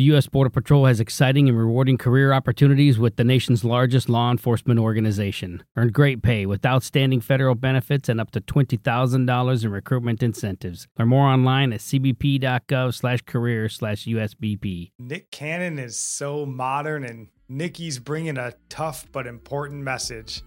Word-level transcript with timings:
The 0.00 0.04
U.S. 0.04 0.28
Border 0.28 0.48
Patrol 0.48 0.86
has 0.86 0.98
exciting 0.98 1.46
and 1.46 1.58
rewarding 1.58 1.98
career 1.98 2.32
opportunities 2.32 2.98
with 2.98 3.16
the 3.16 3.22
nation's 3.22 3.64
largest 3.64 4.08
law 4.08 4.30
enforcement 4.30 4.80
organization. 4.80 5.62
Earn 5.76 5.88
great 5.88 6.22
pay 6.22 6.46
with 6.46 6.64
outstanding 6.64 7.20
federal 7.20 7.54
benefits 7.54 8.08
and 8.08 8.18
up 8.18 8.30
to 8.30 8.40
$20,000 8.40 9.62
in 9.62 9.70
recruitment 9.70 10.22
incentives. 10.22 10.88
Learn 10.98 11.08
more 11.08 11.26
online 11.26 11.74
at 11.74 11.80
cbp.gov 11.80 12.94
slash 12.94 13.20
career 13.26 13.68
slash 13.68 14.06
USBP. 14.06 14.92
Nick 14.98 15.30
Cannon 15.30 15.78
is 15.78 15.98
so 15.98 16.46
modern, 16.46 17.04
and 17.04 17.28
Nikki's 17.50 17.98
bringing 17.98 18.38
a 18.38 18.54
tough 18.70 19.04
but 19.12 19.26
important 19.26 19.82
message. 19.82 20.40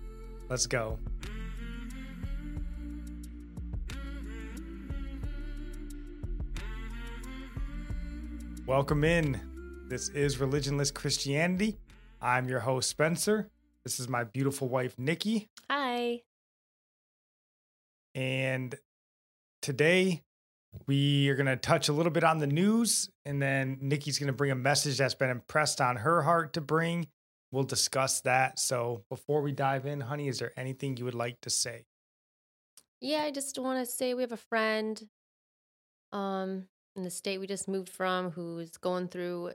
Let's 0.49 0.65
go. 0.65 0.97
Welcome 8.65 9.03
in. 9.03 9.41
This 9.89 10.07
is 10.07 10.37
Religionless 10.37 10.93
Christianity. 10.93 11.77
I'm 12.21 12.47
your 12.47 12.61
host, 12.61 12.89
Spencer. 12.89 13.49
This 13.83 13.99
is 13.99 14.07
my 14.07 14.23
beautiful 14.23 14.69
wife, 14.69 14.97
Nikki. 14.97 15.49
Hi. 15.69 16.21
And 18.15 18.73
today 19.61 20.21
we 20.87 21.27
are 21.27 21.35
going 21.35 21.47
to 21.47 21.57
touch 21.57 21.89
a 21.89 21.93
little 21.93 22.11
bit 22.11 22.23
on 22.23 22.37
the 22.37 22.47
news, 22.47 23.09
and 23.25 23.41
then 23.41 23.79
Nikki's 23.81 24.17
going 24.17 24.27
to 24.27 24.33
bring 24.33 24.51
a 24.51 24.55
message 24.55 24.97
that's 24.97 25.13
been 25.13 25.29
impressed 25.29 25.81
on 25.81 25.97
her 25.97 26.21
heart 26.21 26.53
to 26.53 26.61
bring. 26.61 27.07
We'll 27.51 27.63
discuss 27.63 28.21
that. 28.21 28.59
So 28.59 29.03
before 29.09 29.41
we 29.41 29.51
dive 29.51 29.85
in, 29.85 29.99
honey, 29.99 30.29
is 30.29 30.39
there 30.39 30.53
anything 30.55 30.95
you 30.95 31.03
would 31.03 31.15
like 31.15 31.41
to 31.41 31.49
say? 31.49 31.83
Yeah, 33.01 33.23
I 33.23 33.31
just 33.31 33.59
want 33.59 33.85
to 33.85 33.91
say 33.91 34.13
we 34.13 34.21
have 34.21 34.31
a 34.31 34.37
friend 34.37 35.03
um 36.13 36.67
in 36.95 37.03
the 37.03 37.09
state 37.09 37.39
we 37.39 37.47
just 37.47 37.67
moved 37.67 37.89
from 37.89 38.31
who's 38.31 38.77
going 38.77 39.07
through 39.07 39.51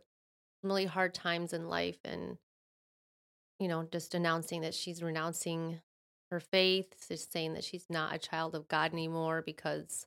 really 0.62 0.87
hard 0.87 1.15
times 1.15 1.52
in 1.52 1.69
life 1.69 1.98
and 2.05 2.38
you 3.59 3.69
know, 3.69 3.87
just 3.91 4.14
announcing 4.14 4.61
that 4.62 4.75
she's 4.75 5.03
renouncing 5.03 5.81
her 6.31 6.41
faith, 6.41 6.94
just 7.09 7.33
saying 7.33 7.55
that 7.55 7.64
she's 7.64 7.86
not 7.91 8.14
a 8.14 8.19
child 8.19 8.55
of 8.55 8.69
God 8.69 8.92
anymore 8.92 9.42
because 9.44 10.06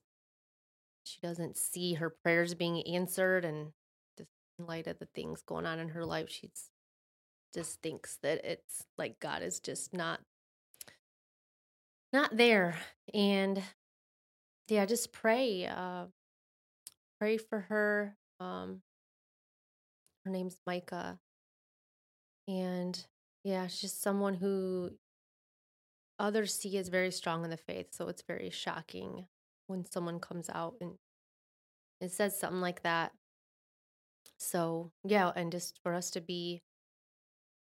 she 1.03 1.19
doesn't 1.21 1.57
see 1.57 1.95
her 1.95 2.09
prayers 2.09 2.53
being 2.53 2.85
answered 2.87 3.43
and 3.43 3.73
just 4.17 4.29
in 4.57 4.65
light 4.67 4.87
of 4.87 4.99
the 4.99 5.07
things 5.13 5.41
going 5.41 5.65
on 5.65 5.79
in 5.79 5.89
her 5.89 6.05
life, 6.05 6.29
she's 6.29 6.69
just 7.53 7.81
thinks 7.81 8.17
that 8.23 8.45
it's 8.45 8.85
like 8.97 9.19
God 9.19 9.43
is 9.43 9.59
just 9.59 9.93
not 9.93 10.21
not 12.13 12.37
there. 12.37 12.77
And 13.13 13.61
yeah, 14.69 14.85
just 14.85 15.11
pray. 15.11 15.65
Uh 15.65 16.05
pray 17.21 17.37
for 17.37 17.59
her. 17.69 18.17
Um 18.39 18.81
her 20.25 20.31
name's 20.31 20.57
Micah. 20.65 21.19
And 22.47 23.05
yeah, 23.43 23.67
she's 23.67 23.93
someone 23.93 24.33
who 24.33 24.91
others 26.19 26.53
see 26.55 26.77
as 26.77 26.89
very 26.89 27.11
strong 27.11 27.43
in 27.43 27.51
the 27.51 27.57
faith. 27.57 27.87
So 27.91 28.07
it's 28.07 28.23
very 28.27 28.49
shocking 28.49 29.25
when 29.67 29.85
someone 29.85 30.19
comes 30.19 30.49
out 30.49 30.75
and 30.81 30.93
it 31.99 32.11
says 32.11 32.39
something 32.39 32.61
like 32.61 32.81
that. 32.81 33.11
So 34.39 34.91
yeah, 35.03 35.31
and 35.35 35.51
just 35.51 35.79
for 35.83 35.93
us 35.93 36.09
to 36.11 36.21
be 36.21 36.61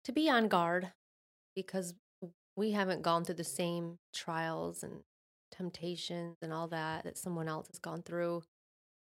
to 0.05 0.13
be 0.13 0.31
on 0.31 0.47
guard 0.47 0.93
because 1.57 1.95
we 2.57 2.71
haven't 2.73 3.03
gone 3.03 3.25
through 3.25 3.35
the 3.35 3.45
same 3.45 3.99
trials 4.15 4.85
and 4.85 5.01
temptations 5.51 6.37
and 6.43 6.53
all 6.53 6.69
that 6.69 7.03
that 7.05 7.19
someone 7.19 7.49
else 7.49 7.67
has 7.69 7.81
gone 7.81 8.03
through. 8.03 8.43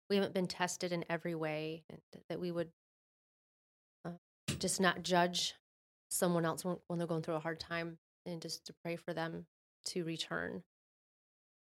We 0.08 0.16
haven't 0.16 0.34
been 0.34 0.46
tested 0.46 0.92
in 0.92 1.04
every 1.10 1.34
way, 1.34 1.82
and 1.90 2.00
that 2.28 2.38
we 2.38 2.50
would 2.50 2.70
uh, 4.04 4.10
just 4.58 4.80
not 4.80 5.02
judge 5.02 5.54
someone 6.10 6.44
else 6.44 6.64
when, 6.64 6.76
when 6.86 6.98
they're 6.98 7.08
going 7.08 7.22
through 7.22 7.34
a 7.34 7.40
hard 7.40 7.58
time 7.58 7.98
and 8.24 8.40
just 8.40 8.64
to 8.66 8.74
pray 8.84 8.96
for 8.96 9.12
them 9.12 9.46
to 9.86 10.04
return. 10.04 10.62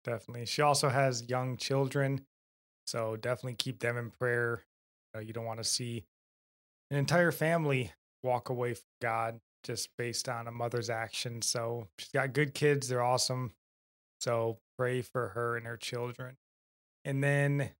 Definitely. 0.04 0.46
She 0.46 0.62
also 0.62 0.90
has 0.90 1.30
young 1.30 1.58
children, 1.58 2.22
so 2.88 3.16
definitely 3.18 3.56
keep 3.56 3.80
them 3.80 3.98
in 3.98 4.10
prayer. 4.10 4.64
Uh, 5.16 5.20
you 5.20 5.34
don't 5.34 5.46
want 5.46 5.60
to 5.60 5.64
see 5.64 6.06
an 6.90 6.98
entire 6.98 7.32
family 7.32 7.92
walk 8.24 8.50
away 8.50 8.74
from 8.74 8.88
God 9.02 9.40
just 9.64 9.90
based 9.98 10.28
on 10.28 10.48
a 10.48 10.52
mother's 10.52 10.90
action. 10.90 11.42
So 11.42 11.88
she's 11.98 12.12
got 12.12 12.34
good 12.34 12.54
kids, 12.54 12.88
they're 12.88 13.02
awesome. 13.02 13.52
So 14.20 14.58
pray 14.78 15.02
for 15.02 15.30
her 15.30 15.58
and 15.58 15.66
her 15.66 15.78
children. 15.78 16.38
And 17.06 17.24
then 17.24 17.72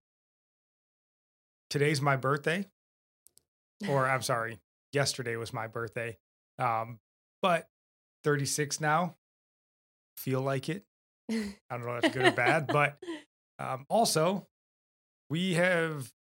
today's 1.72 2.02
my 2.02 2.16
birthday. 2.16 2.66
Or 3.88 4.06
I'm 4.06 4.22
sorry, 4.32 4.60
yesterday 4.92 5.36
was 5.36 5.54
my 5.54 5.66
birthday. 5.66 6.18
Um, 6.58 6.98
but 7.40 7.66
36 8.24 8.80
now. 8.80 9.16
Feel 10.18 10.42
like 10.42 10.68
it. 10.68 10.84
I 11.30 11.54
don't 11.70 11.86
know 11.86 11.96
if 11.96 12.02
that's 12.02 12.14
good 12.14 12.26
or 12.26 12.32
bad, 12.32 12.66
but 12.66 12.98
um, 13.58 13.86
also 13.88 14.46
we 15.30 15.54
have 15.54 16.12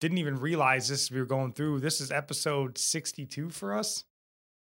didn't 0.00 0.18
even 0.18 0.40
realize 0.40 0.88
this 0.88 1.10
we 1.10 1.20
were 1.20 1.24
going 1.24 1.52
through. 1.52 1.80
This 1.80 2.00
is 2.00 2.10
episode 2.10 2.76
62 2.76 3.50
for 3.50 3.74
us, 3.74 4.04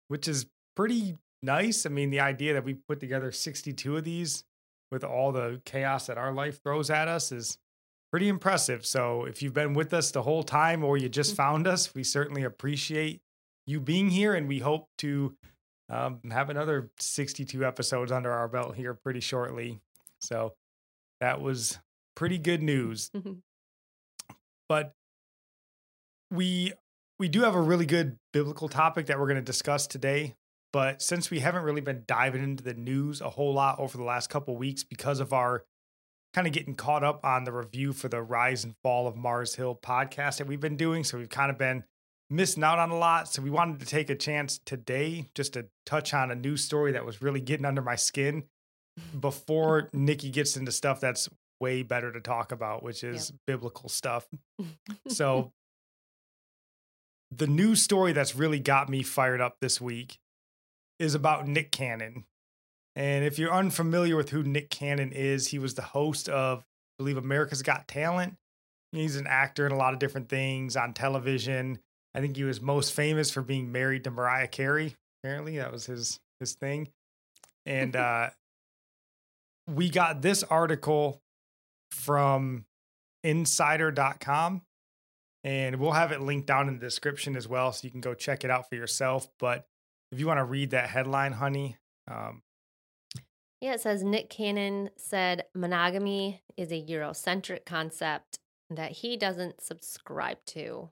which 0.07 0.27
is 0.27 0.47
pretty 0.75 1.19
nice. 1.43 1.85
I 1.85 1.89
mean, 1.89 2.09
the 2.09 2.19
idea 2.21 2.53
that 2.53 2.65
we 2.65 2.73
put 2.73 2.99
together 2.99 3.31
62 3.31 3.97
of 3.97 4.03
these 4.03 4.43
with 4.91 5.03
all 5.03 5.31
the 5.31 5.61
chaos 5.63 6.07
that 6.07 6.17
our 6.17 6.33
life 6.33 6.61
throws 6.63 6.89
at 6.89 7.07
us 7.07 7.31
is 7.31 7.59
pretty 8.13 8.29
impressive. 8.29 8.85
So, 8.85 9.25
if 9.25 9.41
you've 9.41 9.55
been 9.55 9.73
with 9.73 9.91
us 9.91 10.11
the 10.11 10.21
whole 10.21 10.43
time 10.43 10.83
or 10.83 10.97
you 10.97 11.09
just 11.09 11.35
found 11.35 11.65
us, 11.65 11.95
we 11.95 12.03
certainly 12.03 12.43
appreciate 12.43 13.21
you 13.65 13.79
being 13.79 14.11
here 14.11 14.35
and 14.35 14.47
we 14.47 14.59
hope 14.59 14.87
to 14.99 15.35
um, 15.89 16.19
have 16.29 16.51
another 16.51 16.91
62 16.99 17.65
episodes 17.65 18.11
under 18.11 18.31
our 18.31 18.47
belt 18.47 18.75
here 18.75 18.93
pretty 18.93 19.19
shortly. 19.19 19.79
So, 20.19 20.53
that 21.21 21.41
was 21.41 21.79
pretty 22.15 22.37
good 22.37 22.61
news. 22.61 23.09
but 24.69 24.93
we 26.29 26.71
we 27.17 27.29
do 27.29 27.41
have 27.41 27.55
a 27.55 27.61
really 27.61 27.87
good 27.87 28.19
biblical 28.31 28.69
topic 28.69 29.07
that 29.07 29.17
we're 29.17 29.27
going 29.27 29.37
to 29.37 29.41
discuss 29.41 29.87
today 29.87 30.35
but 30.71 31.03
since 31.03 31.29
we 31.29 31.39
haven't 31.39 31.61
really 31.61 31.81
been 31.81 32.03
diving 32.07 32.43
into 32.43 32.63
the 32.63 32.73
news 32.73 33.21
a 33.21 33.29
whole 33.29 33.53
lot 33.53 33.79
over 33.79 33.97
the 33.97 34.03
last 34.03 34.31
couple 34.31 34.57
weeks 34.57 34.83
because 34.83 35.19
of 35.19 35.31
our 35.31 35.63
kind 36.33 36.47
of 36.47 36.53
getting 36.53 36.75
caught 36.75 37.03
up 37.03 37.23
on 37.23 37.43
the 37.43 37.51
review 37.51 37.93
for 37.93 38.09
the 38.09 38.21
rise 38.21 38.63
and 38.63 38.75
fall 38.83 39.07
of 39.07 39.15
mars 39.15 39.55
hill 39.55 39.77
podcast 39.81 40.37
that 40.37 40.47
we've 40.47 40.59
been 40.61 40.77
doing 40.77 41.03
so 41.03 41.17
we've 41.17 41.29
kind 41.29 41.51
of 41.51 41.57
been 41.57 41.83
missing 42.29 42.63
out 42.63 42.79
on 42.79 42.89
a 42.89 42.97
lot 42.97 43.27
so 43.27 43.41
we 43.41 43.49
wanted 43.49 43.79
to 43.79 43.85
take 43.85 44.09
a 44.09 44.15
chance 44.15 44.59
today 44.65 45.29
just 45.35 45.53
to 45.53 45.65
touch 45.85 46.13
on 46.13 46.31
a 46.31 46.35
news 46.35 46.63
story 46.63 46.91
that 46.91 47.05
was 47.05 47.21
really 47.21 47.41
getting 47.41 47.65
under 47.65 47.81
my 47.81 47.95
skin 47.95 48.43
before 49.19 49.89
nikki 49.93 50.29
gets 50.29 50.57
into 50.57 50.71
stuff 50.71 50.99
that's 50.99 51.29
way 51.59 51.83
better 51.83 52.11
to 52.11 52.19
talk 52.19 52.51
about 52.51 52.81
which 52.83 53.03
is 53.03 53.29
Yep. 53.29 53.39
biblical 53.45 53.89
stuff 53.89 54.27
so 55.07 55.51
the 57.35 57.47
news 57.47 57.81
story 57.81 58.13
that's 58.13 58.35
really 58.35 58.59
got 58.59 58.89
me 58.89 59.01
fired 59.03 59.41
up 59.41 59.57
this 59.59 59.81
week 59.81 60.19
is 60.99 61.15
about 61.15 61.47
Nick 61.47 61.71
Cannon. 61.71 62.25
And 62.95 63.25
if 63.25 63.39
you're 63.39 63.51
unfamiliar 63.53 64.15
with 64.15 64.29
who 64.29 64.43
Nick 64.43 64.69
Cannon 64.69 65.11
is, 65.11 65.47
he 65.47 65.59
was 65.59 65.73
the 65.73 65.81
host 65.81 66.29
of, 66.29 66.59
I 66.59 66.63
believe, 66.99 67.17
America's 67.17 67.63
Got 67.63 67.87
Talent. 67.87 68.35
He's 68.91 69.15
an 69.15 69.25
actor 69.27 69.65
in 69.65 69.71
a 69.71 69.77
lot 69.77 69.93
of 69.93 69.99
different 69.99 70.29
things 70.29 70.75
on 70.75 70.93
television. 70.93 71.79
I 72.13 72.21
think 72.21 72.35
he 72.35 72.43
was 72.43 72.61
most 72.61 72.93
famous 72.93 73.31
for 73.31 73.41
being 73.41 73.71
married 73.71 74.03
to 74.03 74.11
Mariah 74.11 74.47
Carey. 74.47 74.95
Apparently, 75.23 75.57
that 75.57 75.71
was 75.71 75.87
his 75.87 76.19
his 76.39 76.53
thing. 76.53 76.89
And 77.65 77.95
uh, 77.95 78.29
we 79.67 79.89
got 79.89 80.21
this 80.21 80.43
article 80.43 81.21
from 81.91 82.65
insider.com 83.23 84.61
and 85.43 85.77
we'll 85.77 85.91
have 85.91 86.11
it 86.11 86.21
linked 86.21 86.47
down 86.47 86.67
in 86.67 86.75
the 86.75 86.85
description 86.85 87.35
as 87.35 87.47
well 87.47 87.71
so 87.71 87.85
you 87.85 87.91
can 87.91 88.01
go 88.01 88.13
check 88.13 88.43
it 88.43 88.51
out 88.51 88.67
for 88.67 88.75
yourself 88.75 89.29
but 89.39 89.65
if 90.11 90.19
you 90.19 90.27
want 90.27 90.39
to 90.39 90.43
read 90.43 90.71
that 90.71 90.89
headline 90.89 91.31
honey 91.31 91.77
um, 92.11 92.41
Yeah, 93.63 93.75
it 93.75 93.79
says 93.79 94.03
Nick 94.03 94.29
Cannon 94.29 94.89
said 94.97 95.45
monogamy 95.55 96.43
is 96.57 96.69
a 96.69 96.83
Eurocentric 96.83 97.63
concept 97.63 98.37
that 98.69 98.91
he 98.91 99.15
doesn't 99.15 99.61
subscribe 99.61 100.39
to. 100.47 100.89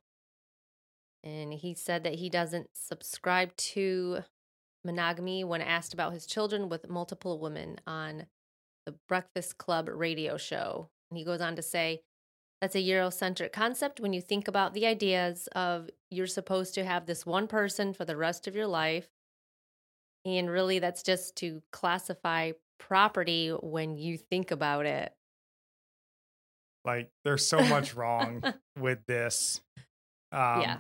And 1.22 1.54
he 1.54 1.74
said 1.74 2.06
that 2.06 2.16
he 2.16 2.30
doesn't 2.30 2.70
subscribe 2.74 3.54
to 3.58 4.20
monogamy 4.86 5.44
when 5.44 5.60
asked 5.60 5.94
about 5.94 6.14
his 6.14 6.26
children 6.26 6.70
with 6.70 6.90
multiple 6.90 7.42
women 7.42 7.82
on 7.86 8.28
the 8.86 8.96
Breakfast 9.06 9.58
Club 9.58 9.90
radio 9.90 10.38
show. 10.38 10.88
And 11.10 11.18
he 11.18 11.26
goes 11.26 11.42
on 11.42 11.58
to 11.58 11.62
say, 11.62 12.04
that's 12.62 12.76
a 12.76 12.82
Eurocentric 12.82 13.52
concept 13.52 14.00
when 14.00 14.14
you 14.14 14.22
think 14.22 14.48
about 14.48 14.74
the 14.74 14.86
ideas 14.86 15.50
of 15.52 15.90
you're 16.10 16.26
supposed 16.26 16.74
to 16.76 16.86
have 16.86 17.06
this 17.06 17.26
one 17.26 17.48
person 17.48 17.94
for 17.94 18.06
the 18.06 18.16
rest 18.16 18.48
of 18.48 18.56
your 18.56 18.68
life. 18.68 19.10
And 20.26 20.50
really, 20.50 20.80
that's 20.80 21.04
just 21.04 21.36
to 21.38 21.62
classify 21.72 22.52
property 22.80 23.50
when 23.50 23.98
you 23.98 24.18
think 24.18 24.52
about 24.52 24.86
it. 24.86 25.14
like 26.84 27.12
there's 27.24 27.46
so 27.46 27.64
much 27.66 27.94
wrong 27.94 28.44
with 28.80 29.00
this 29.08 29.62
um, 30.32 30.62
Yeah. 30.62 30.78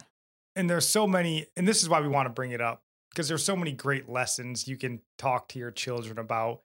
and 0.56 0.68
there's 0.70 0.88
so 0.88 1.06
many, 1.06 1.46
and 1.56 1.68
this 1.68 1.84
is 1.84 1.90
why 1.90 2.02
we 2.02 2.08
want 2.08 2.26
to 2.26 2.34
bring 2.34 2.52
it 2.52 2.62
up 2.62 2.82
because 3.12 3.28
there's 3.28 3.44
so 3.44 3.56
many 3.56 3.72
great 3.72 4.10
lessons 4.10 4.68
you 4.68 4.78
can 4.78 5.02
talk 5.18 5.48
to 5.50 5.60
your 5.60 5.70
children 5.72 6.18
about 6.18 6.62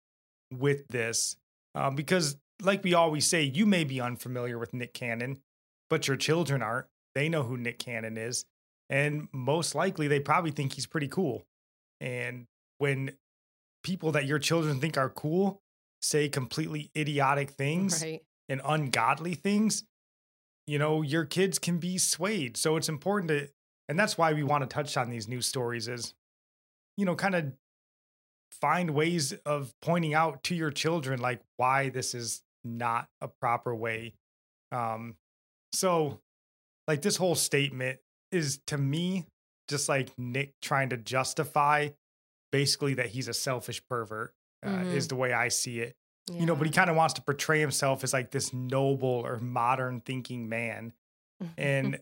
with 0.52 0.86
this. 0.88 1.36
Um, 1.74 1.94
because, 1.96 2.36
like 2.62 2.82
we 2.82 2.94
always 2.94 3.26
say, 3.26 3.42
you 3.42 3.66
may 3.66 3.84
be 3.84 4.00
unfamiliar 4.00 4.58
with 4.58 4.72
Nick 4.72 4.94
Cannon, 4.94 5.38
but 5.90 6.08
your 6.08 6.16
children 6.16 6.62
aren't. 6.62 6.86
They 7.14 7.28
know 7.28 7.42
who 7.42 7.56
Nick 7.58 7.78
Cannon 7.78 8.16
is. 8.16 8.46
And 8.88 9.28
most 9.32 9.74
likely, 9.74 10.08
they 10.08 10.20
probably 10.20 10.52
think 10.52 10.72
he's 10.72 10.86
pretty 10.86 11.08
cool. 11.08 11.44
And 12.00 12.46
when 12.78 13.12
people 13.82 14.12
that 14.12 14.26
your 14.26 14.38
children 14.38 14.80
think 14.80 14.96
are 14.98 15.10
cool 15.10 15.62
say 16.02 16.28
completely 16.28 16.90
idiotic 16.96 17.50
things 17.58 18.02
Right. 18.02 18.22
and 18.48 18.60
ungodly 18.64 19.34
things, 19.34 19.84
you 20.66 20.78
know, 20.78 21.02
your 21.02 21.24
kids 21.24 21.58
can 21.58 21.78
be 21.78 21.98
swayed. 21.98 22.56
So 22.56 22.76
it's 22.76 22.88
important 22.88 23.28
to, 23.28 23.48
and 23.88 23.98
that's 23.98 24.18
why 24.18 24.32
we 24.32 24.42
want 24.42 24.62
to 24.62 24.72
touch 24.72 24.96
on 24.96 25.10
these 25.10 25.28
news 25.28 25.46
stories 25.46 25.88
is, 25.88 26.14
you 26.96 27.04
know, 27.04 27.14
kind 27.14 27.34
of 27.34 27.52
find 28.60 28.90
ways 28.90 29.32
of 29.44 29.72
pointing 29.82 30.14
out 30.14 30.42
to 30.44 30.54
your 30.54 30.70
children 30.70 31.20
like 31.20 31.40
why 31.56 31.88
this 31.90 32.14
is 32.14 32.42
not 32.64 33.08
a 33.20 33.28
proper 33.28 33.74
way. 33.74 34.14
Um, 34.72 35.14
so 35.72 36.20
like 36.88 37.02
this 37.02 37.16
whole 37.16 37.34
statement 37.34 37.98
is 38.32 38.60
to 38.68 38.78
me 38.78 39.26
just 39.68 39.88
like 39.88 40.10
Nick 40.18 40.52
trying 40.62 40.88
to 40.90 40.96
justify 40.96 41.88
basically 42.52 42.94
that 42.94 43.06
he's 43.06 43.28
a 43.28 43.34
selfish 43.34 43.82
pervert 43.88 44.34
uh, 44.64 44.68
Mhm. 44.68 44.94
is 44.94 45.08
the 45.08 45.16
way 45.16 45.32
I 45.32 45.48
see 45.48 45.80
it 45.80 45.96
you 46.32 46.44
know, 46.44 46.56
but 46.56 46.66
he 46.66 46.72
kind 46.72 46.90
of 46.90 46.96
wants 46.96 47.14
to 47.14 47.22
portray 47.22 47.60
himself 47.60 48.02
as 48.02 48.12
like 48.12 48.32
this 48.32 48.52
noble 48.52 49.08
or 49.24 49.38
modern 49.38 50.00
thinking 50.00 50.48
man. 50.48 50.92
And 51.56 52.00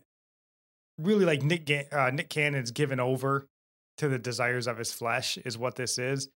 really, 0.97 1.25
like 1.25 1.43
Nick 1.43 1.65
Ga- 1.67 1.87
uh, 1.91 2.09
Nick 2.09 2.29
Cannon's 2.29 2.71
given 2.71 2.99
over 2.99 3.47
to 3.97 4.07
the 4.09 4.17
desires 4.17 4.65
of 4.65 4.79
his 4.79 4.91
flesh, 4.91 5.37
is 5.37 5.59
what 5.59 5.75
this 5.75 5.99
is. 5.99 6.29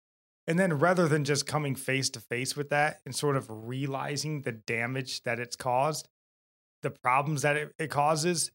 And 0.49 0.59
then 0.59 0.81
rather 0.81 1.07
than 1.07 1.25
just 1.25 1.47
coming 1.47 1.77
face 1.77 2.11
to 2.11 2.21
face 2.21 2.57
with 2.57 2.71
that 2.71 3.01
and 3.07 3.15
sort 3.15 3.37
of 3.37 3.47
realizing 3.49 4.43
the 4.43 4.51
damage 4.53 5.23
that 5.23 5.39
it's 5.39 5.55
caused, 5.55 6.09
the 6.83 6.91
problems 6.91 7.43
that 7.43 7.57
it, 7.57 7.73
it 7.79 7.89
causes, 7.91 8.51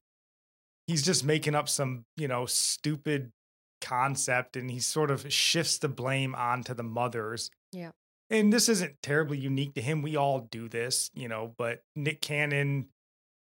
he's 0.87 1.03
just 1.03 1.23
making 1.23 1.55
up 1.55 1.69
some, 1.69 2.03
you 2.17 2.27
know, 2.27 2.45
stupid 2.45 3.31
concept 3.81 4.55
and 4.55 4.69
he 4.71 4.79
sort 4.79 5.11
of 5.11 5.31
shifts 5.33 5.77
the 5.79 5.89
blame 5.89 6.33
onto 6.35 6.73
the 6.73 6.83
mothers 6.83 7.49
Yeah. 7.71 7.91
and 8.29 8.53
this 8.53 8.69
isn't 8.69 9.01
terribly 9.01 9.37
unique 9.37 9.73
to 9.75 9.81
him. 9.81 10.01
We 10.01 10.15
all 10.15 10.39
do 10.39 10.69
this, 10.69 11.09
you 11.13 11.27
know, 11.27 11.53
but 11.57 11.83
Nick 11.95 12.21
Cannon, 12.21 12.87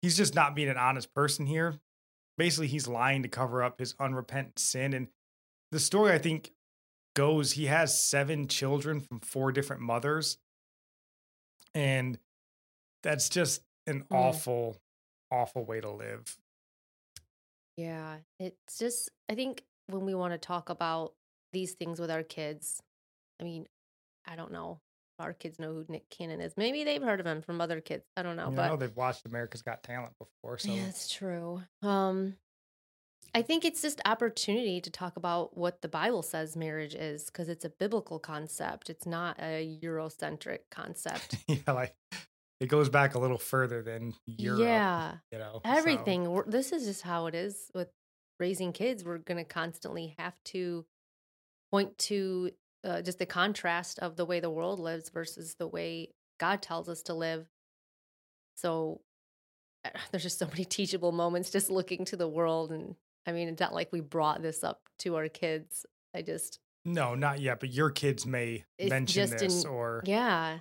he's 0.01 0.15
just 0.17 0.35
not 0.35 0.55
being 0.55 0.69
an 0.69 0.77
honest 0.77 1.13
person 1.13 1.45
here. 1.45 1.79
Basically, 2.37 2.67
he's 2.67 2.87
lying 2.87 3.23
to 3.23 3.29
cover 3.29 3.63
up 3.63 3.79
his 3.79 3.95
unrepentant 3.99 4.59
sin. 4.59 4.93
And 4.93 5.07
the 5.71 5.79
story, 5.79 6.11
I 6.13 6.19
think, 6.19 6.53
goes 7.15 7.53
he 7.53 7.65
has 7.65 7.99
seven 8.01 8.47
children 8.47 8.99
from 9.01 9.19
four 9.21 9.51
different 9.51 9.81
mothers. 9.81 10.37
And 11.73 12.19
that's 13.01 13.27
just 13.29 13.63
an 13.87 14.03
Mm. 14.03 14.15
awful, 14.15 14.77
awful 15.31 15.65
way 15.65 15.81
to 15.81 15.89
live. 15.89 16.37
Yeah, 17.75 18.19
it's 18.39 18.77
just, 18.79 19.09
I 19.29 19.35
think 19.35 19.63
when 19.87 20.05
we 20.05 20.15
want 20.15 20.33
to 20.33 20.37
talk 20.37 20.69
about 20.69 21.13
these 21.53 21.73
things 21.73 21.99
with 21.99 22.11
our 22.11 22.23
kids, 22.23 22.81
I 23.39 23.43
mean, 23.43 23.65
I 24.27 24.35
don't 24.35 24.51
know. 24.51 24.79
Our 25.19 25.33
kids 25.33 25.57
know 25.57 25.73
who 25.73 25.85
Nick 25.89 26.09
Cannon 26.09 26.41
is. 26.41 26.53
Maybe 26.57 26.83
they've 26.83 27.01
heard 27.01 27.19
of 27.19 27.25
him 27.25 27.41
from 27.41 27.59
other 27.59 27.81
kids. 27.81 28.03
I 28.15 28.21
don't 28.21 28.35
know. 28.35 28.49
You 28.49 28.55
but 28.55 28.67
know, 28.67 28.75
they've 28.75 28.95
watched 28.95 29.25
America's 29.25 29.63
Got 29.63 29.81
Talent 29.81 30.13
before. 30.19 30.59
So 30.59 30.71
yeah, 30.71 30.85
it's 30.87 31.11
true. 31.11 31.63
Um, 31.81 32.35
I 33.33 33.41
think 33.41 33.65
it's 33.65 33.81
just 33.81 33.99
opportunity 34.05 34.79
to 34.81 34.91
talk 34.91 35.17
about 35.17 35.57
what 35.57 35.81
the 35.81 35.87
Bible 35.87 36.21
says 36.21 36.55
marriage 36.55 36.93
is 36.93 37.25
because 37.25 37.49
it's 37.49 37.65
a 37.65 37.69
biblical 37.69 38.19
concept. 38.19 38.89
It's 38.89 39.05
not 39.05 39.37
a 39.39 39.79
Eurocentric 39.83 40.59
concept. 40.69 41.37
yeah, 41.47 41.57
like 41.67 41.95
it 42.59 42.67
goes 42.67 42.89
back 42.89 43.15
a 43.15 43.19
little 43.19 43.37
further 43.37 43.81
than 43.81 44.13
Europe. 44.25 44.61
Yeah, 44.61 45.13
You 45.31 45.39
know, 45.39 45.61
everything. 45.65 46.29
We're, 46.29 46.45
this 46.45 46.71
is 46.71 46.85
just 46.85 47.01
how 47.01 47.27
it 47.27 47.35
is 47.35 47.71
with 47.73 47.89
raising 48.39 48.73
kids. 48.73 49.03
We're 49.03 49.17
going 49.17 49.37
to 49.37 49.43
constantly 49.43 50.15
have 50.17 50.35
to 50.45 50.85
point 51.71 51.97
to 51.97 52.51
uh, 52.83 53.01
just 53.01 53.19
the 53.19 53.25
contrast 53.25 53.99
of 53.99 54.15
the 54.15 54.25
way 54.25 54.39
the 54.39 54.49
world 54.49 54.79
lives 54.79 55.09
versus 55.09 55.55
the 55.55 55.67
way 55.67 56.09
God 56.39 56.61
tells 56.61 56.87
us 56.89 57.01
to 57.03 57.13
live. 57.13 57.47
So 58.55 59.01
there's 60.11 60.23
just 60.23 60.39
so 60.39 60.47
many 60.47 60.65
teachable 60.65 61.11
moments 61.11 61.49
just 61.49 61.69
looking 61.69 62.05
to 62.05 62.15
the 62.17 62.27
world. 62.27 62.71
And 62.71 62.95
I 63.25 63.31
mean, 63.31 63.47
it's 63.49 63.59
not 63.59 63.73
like 63.73 63.91
we 63.91 64.01
brought 64.01 64.41
this 64.41 64.63
up 64.63 64.81
to 64.99 65.15
our 65.15 65.27
kids. 65.27 65.85
I 66.15 66.21
just, 66.21 66.59
No, 66.85 67.15
not 67.15 67.39
yet. 67.41 67.59
But 67.59 67.73
your 67.73 67.89
kids 67.89 68.25
may 68.25 68.65
mention 68.79 69.29
this, 69.29 69.63
in- 69.63 69.69
or 69.69 70.01
yeah, 70.05 70.59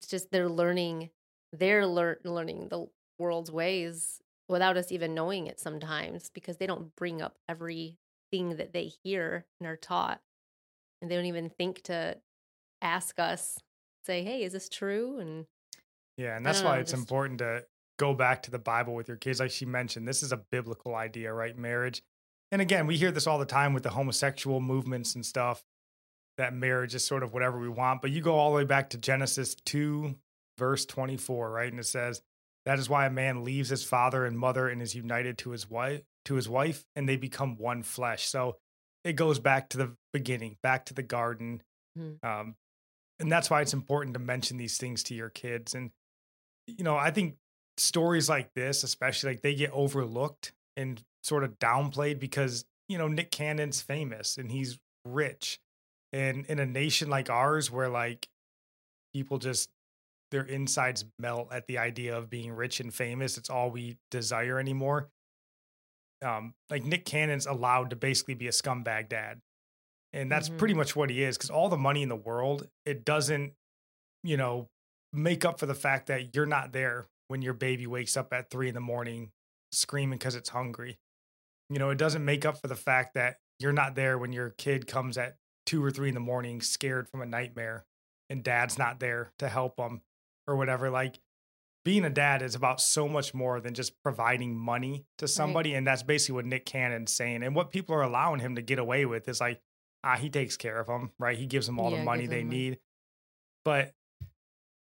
it's 0.00 0.10
just 0.10 0.30
they're 0.30 0.48
learning, 0.48 1.10
they're 1.52 1.86
lear- 1.86 2.20
learning 2.24 2.68
the 2.68 2.86
world's 3.18 3.50
ways 3.50 4.20
without 4.50 4.76
us 4.76 4.90
even 4.90 5.14
knowing 5.14 5.46
it 5.46 5.60
sometimes 5.60 6.30
because 6.34 6.56
they 6.56 6.66
don't 6.66 6.94
bring 6.96 7.22
up 7.22 7.38
everything 7.48 8.56
that 8.56 8.72
they 8.72 8.90
hear 9.02 9.46
and 9.60 9.68
are 9.68 9.76
taught. 9.76 10.20
And 11.00 11.10
they 11.10 11.16
don't 11.16 11.26
even 11.26 11.48
think 11.50 11.82
to 11.84 12.18
ask 12.82 13.18
us, 13.18 13.58
say, 14.04 14.22
hey, 14.22 14.42
is 14.42 14.52
this 14.52 14.68
true? 14.68 15.18
And 15.18 15.46
yeah, 16.16 16.36
and 16.36 16.44
that's 16.44 16.62
why 16.62 16.74
know, 16.74 16.80
it's 16.80 16.90
just- 16.90 17.00
important 17.00 17.38
to 17.38 17.64
go 17.98 18.12
back 18.14 18.42
to 18.42 18.50
the 18.50 18.58
Bible 18.58 18.94
with 18.94 19.08
your 19.08 19.16
kids. 19.16 19.40
Like 19.40 19.50
she 19.50 19.66
mentioned, 19.66 20.08
this 20.08 20.22
is 20.22 20.32
a 20.32 20.40
biblical 20.50 20.94
idea, 20.94 21.32
right? 21.32 21.56
Marriage, 21.56 22.02
and 22.50 22.60
again, 22.60 22.86
we 22.86 22.96
hear 22.96 23.12
this 23.12 23.26
all 23.26 23.38
the 23.38 23.44
time 23.46 23.72
with 23.72 23.82
the 23.84 23.90
homosexual 23.90 24.60
movements 24.60 25.14
and 25.14 25.24
stuff. 25.24 25.62
That 26.38 26.54
marriage 26.54 26.94
is 26.94 27.04
sort 27.04 27.22
of 27.22 27.32
whatever 27.34 27.58
we 27.58 27.68
want, 27.68 28.00
but 28.02 28.10
you 28.10 28.22
go 28.22 28.34
all 28.34 28.50
the 28.50 28.56
way 28.56 28.64
back 28.64 28.90
to 28.90 28.98
Genesis 28.98 29.54
two, 29.54 30.16
verse 30.58 30.86
twenty 30.86 31.16
four, 31.18 31.50
right? 31.50 31.70
And 31.70 31.78
it 31.78 31.86
says, 31.86 32.22
"That 32.66 32.78
is 32.78 32.88
why 32.88 33.06
a 33.06 33.10
man 33.10 33.44
leaves 33.44 33.70
his 33.70 33.84
father 33.84 34.24
and 34.24 34.38
mother 34.38 34.68
and 34.68 34.82
is 34.82 34.94
united 34.94 35.38
to 35.38 35.50
his 35.50 35.68
wife, 35.68 36.02
to 36.26 36.34
his 36.34 36.48
wife, 36.48 36.84
and 36.94 37.08
they 37.08 37.16
become 37.16 37.56
one 37.56 37.82
flesh." 37.82 38.26
So 38.26 38.56
it 39.04 39.14
goes 39.14 39.38
back 39.38 39.68
to 39.70 39.78
the 39.78 39.96
beginning, 40.12 40.56
back 40.62 40.86
to 40.86 40.94
the 40.94 41.02
garden. 41.02 41.62
Hmm. 41.96 42.12
Um, 42.22 42.56
and 43.18 43.30
that's 43.30 43.50
why 43.50 43.60
it's 43.60 43.74
important 43.74 44.14
to 44.14 44.20
mention 44.20 44.56
these 44.56 44.78
things 44.78 45.02
to 45.04 45.14
your 45.14 45.28
kids. 45.28 45.74
And, 45.74 45.90
you 46.66 46.84
know, 46.84 46.96
I 46.96 47.10
think 47.10 47.36
stories 47.76 48.28
like 48.28 48.52
this, 48.54 48.82
especially 48.82 49.32
like 49.32 49.42
they 49.42 49.54
get 49.54 49.70
overlooked 49.72 50.52
and 50.76 51.02
sort 51.22 51.44
of 51.44 51.58
downplayed 51.58 52.18
because, 52.18 52.64
you 52.88 52.98
know, 52.98 53.08
Nick 53.08 53.30
Cannon's 53.30 53.80
famous 53.80 54.38
and 54.38 54.50
he's 54.50 54.78
rich. 55.04 55.58
And 56.12 56.46
in 56.46 56.58
a 56.58 56.66
nation 56.66 57.08
like 57.08 57.30
ours, 57.30 57.70
where 57.70 57.88
like 57.88 58.28
people 59.14 59.38
just 59.38 59.70
their 60.30 60.44
insides 60.44 61.04
melt 61.18 61.52
at 61.52 61.66
the 61.66 61.78
idea 61.78 62.16
of 62.16 62.30
being 62.30 62.52
rich 62.52 62.80
and 62.80 62.92
famous, 62.94 63.36
it's 63.38 63.50
all 63.50 63.70
we 63.70 63.98
desire 64.10 64.58
anymore. 64.58 65.10
Um, 66.22 66.54
like 66.68 66.84
Nick 66.84 67.04
Cannon's 67.04 67.46
allowed 67.46 67.90
to 67.90 67.96
basically 67.96 68.34
be 68.34 68.46
a 68.46 68.52
scumbag 68.52 69.08
dad. 69.08 69.40
And 70.12 70.30
that's 70.30 70.48
Mhm. 70.48 70.58
pretty 70.58 70.74
much 70.74 70.94
what 70.96 71.08
he 71.08 71.22
is 71.22 71.36
because 71.38 71.50
all 71.50 71.68
the 71.68 71.78
money 71.78 72.02
in 72.02 72.08
the 72.08 72.16
world, 72.16 72.68
it 72.84 73.04
doesn't, 73.04 73.54
you 74.22 74.36
know, 74.36 74.68
make 75.12 75.44
up 75.44 75.58
for 75.58 75.66
the 75.66 75.74
fact 75.74 76.06
that 76.08 76.34
you're 76.34 76.46
not 76.46 76.72
there 76.72 77.08
when 77.28 77.42
your 77.42 77.54
baby 77.54 77.86
wakes 77.86 78.16
up 78.16 78.32
at 78.32 78.50
three 78.50 78.68
in 78.68 78.74
the 78.74 78.80
morning 78.80 79.32
screaming 79.72 80.18
because 80.18 80.34
it's 80.34 80.48
hungry. 80.50 80.98
You 81.68 81.78
know, 81.78 81.90
it 81.90 81.96
doesn't 81.96 82.24
make 82.24 82.44
up 82.44 82.60
for 82.60 82.66
the 82.66 82.76
fact 82.76 83.14
that 83.14 83.38
you're 83.60 83.72
not 83.72 83.94
there 83.94 84.18
when 84.18 84.32
your 84.32 84.50
kid 84.50 84.86
comes 84.86 85.16
at 85.16 85.38
two 85.64 85.82
or 85.82 85.90
three 85.90 86.08
in 86.08 86.14
the 86.14 86.20
morning 86.20 86.60
scared 86.60 87.08
from 87.08 87.20
a 87.22 87.26
nightmare 87.26 87.86
and 88.28 88.42
dad's 88.42 88.76
not 88.78 88.98
there 88.98 89.32
to 89.38 89.48
help 89.48 89.76
them 89.76 90.02
or 90.50 90.56
whatever. 90.56 90.90
Like 90.90 91.20
being 91.84 92.04
a 92.04 92.10
dad 92.10 92.42
is 92.42 92.54
about 92.54 92.80
so 92.80 93.08
much 93.08 93.32
more 93.32 93.60
than 93.60 93.72
just 93.74 94.00
providing 94.02 94.54
money 94.56 95.06
to 95.18 95.26
somebody. 95.28 95.74
And 95.74 95.86
that's 95.86 96.02
basically 96.02 96.34
what 96.34 96.44
Nick 96.46 96.66
Cannon's 96.66 97.12
saying. 97.12 97.42
And 97.42 97.54
what 97.54 97.70
people 97.70 97.94
are 97.94 98.02
allowing 98.02 98.40
him 98.40 98.56
to 98.56 98.62
get 98.62 98.78
away 98.78 99.06
with 99.06 99.28
is 99.28 99.40
like, 99.40 99.60
ah, 100.04 100.16
he 100.16 100.28
takes 100.28 100.56
care 100.56 100.78
of 100.78 100.86
them, 100.88 101.12
right? 101.18 101.38
He 101.38 101.46
gives 101.46 101.66
them 101.66 101.78
all 101.78 101.90
Yeah, 101.90 101.98
the 101.98 102.04
money 102.04 102.26
they 102.26 102.38
them 102.40 102.48
money. 102.48 102.58
need. 102.58 102.78
But 103.64 103.94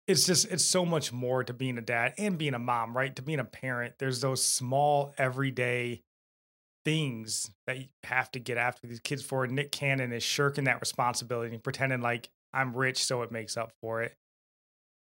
it's 0.08 0.26
just 0.26 0.52
it's 0.52 0.66
so 0.66 0.84
much 0.86 1.14
more 1.14 1.44
to 1.44 1.54
being 1.54 1.78
a 1.78 1.82
dad 1.82 2.14
and 2.18 2.38
being 2.38 2.54
a 2.54 2.60
mom, 2.60 2.96
right? 2.98 3.16
To 3.16 3.22
being 3.22 3.40
a 3.40 3.46
parent, 3.46 3.94
there's 4.00 4.20
those 4.20 4.44
small 4.44 5.14
everyday 5.18 6.02
things 6.84 7.52
that 7.68 7.78
you 7.78 7.86
have 8.04 8.32
to 8.32 8.40
get 8.40 8.58
after 8.58 8.88
these 8.88 9.00
kids 9.00 9.24
for. 9.24 9.44
And 9.44 9.54
Nick 9.54 9.72
Cannon 9.72 10.12
is 10.12 10.24
shirking 10.24 10.64
that 10.66 10.82
responsibility 10.82 11.54
and 11.54 11.64
pretending 11.64 12.02
like 12.02 12.30
I'm 12.54 12.76
rich, 12.76 13.04
so 13.06 13.22
it 13.22 13.32
makes 13.32 13.56
up 13.56 13.72
for 13.80 14.02
it. 14.02 14.18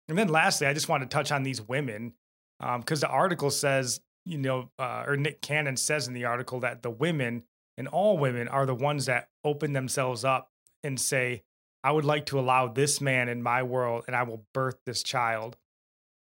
And 0.09 0.17
then 0.17 0.29
lastly, 0.29 0.67
I 0.67 0.73
just 0.73 0.89
want 0.89 1.03
to 1.03 1.09
touch 1.09 1.33
on 1.33 1.43
these 1.43 1.61
women 1.61 2.13
because 2.61 3.01
the 3.01 3.09
article 3.09 3.51
says, 3.51 4.01
you 4.25 4.39
know, 4.39 4.71
uh, 4.79 5.05
or 5.07 5.17
Nick 5.17 5.41
Cannon 5.41 5.77
says 5.77 6.09
in 6.09 6.15
the 6.15 6.25
article 6.25 6.61
that 6.61 6.83
the 6.83 6.91
women 6.91 7.45
and 7.79 7.89
all 7.89 8.19
women 8.19 8.49
are 8.49 8.67
the 8.67 8.75
ones 8.75 9.07
that 9.07 9.29
open 9.45 9.73
themselves 9.73 10.25
up 10.25 10.51
and 10.83 10.99
say, 10.99 11.43
I 11.85 11.93
would 11.93 12.05
like 12.05 12.27
to 12.27 12.41
allow 12.41 12.67
this 12.69 13.01
man 13.01 13.29
in 13.29 13.43
my 13.43 13.63
world 13.63 14.05
and 14.07 14.17
I 14.17 14.25
will 14.25 14.45
birth 14.53 14.79
this 14.85 15.03
child. 15.03 15.57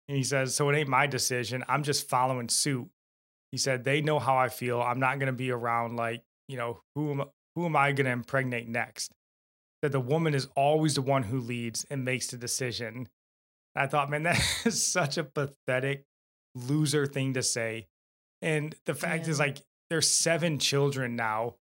And 0.09 0.17
he 0.17 0.24
says, 0.24 0.55
So 0.55 0.69
it 0.69 0.77
ain't 0.77 0.89
my 0.89 1.07
decision. 1.07 1.63
I'm 1.67 1.83
just 1.83 2.09
following 2.09 2.50
suit. 2.50 2.89
He 3.51 3.57
said, 3.57 3.83
They 3.83 4.01
know 4.01 4.19
how 4.19 4.38
I 4.38 4.50
feel. 4.50 4.81
I'm 4.81 5.00
not 5.00 5.19
going 5.19 5.27
to 5.27 5.33
be 5.33 5.51
around 5.51 5.95
like, 5.95 6.24
you 6.47 6.57
know, 6.57 6.81
who 6.95 7.12
am, 7.12 7.24
who 7.55 7.65
am 7.65 7.75
I 7.75 7.91
going 7.91 8.05
to 8.05 8.12
impregnate 8.12 8.67
next? 8.67 9.12
That 9.81 9.91
the 9.91 10.00
woman 10.00 10.33
is 10.33 10.47
always 10.55 10.95
the 10.95 11.01
one 11.01 11.24
who 11.24 11.39
leads 11.39 11.86
and 11.89 12.03
makes 12.03 12.27
the 12.27 12.38
decision. 12.38 13.07
I 13.77 13.88
thought, 13.88 14.10
man, 14.10 14.24
that 14.24 14.41
is 14.65 14.84
such 14.86 15.17
a 15.17 15.24
pathetic 15.24 16.05
loser 16.55 17.05
thing 17.05 17.34
to 17.36 17.43
say. 17.43 17.88
And 18.41 18.75
the 18.86 18.93
fact 18.96 19.25
Yeah. 19.25 19.31
is, 19.31 19.39
like, 19.39 19.57
there's 19.89 20.10
seven 20.10 20.60
children 20.60 21.15
now 21.15 21.55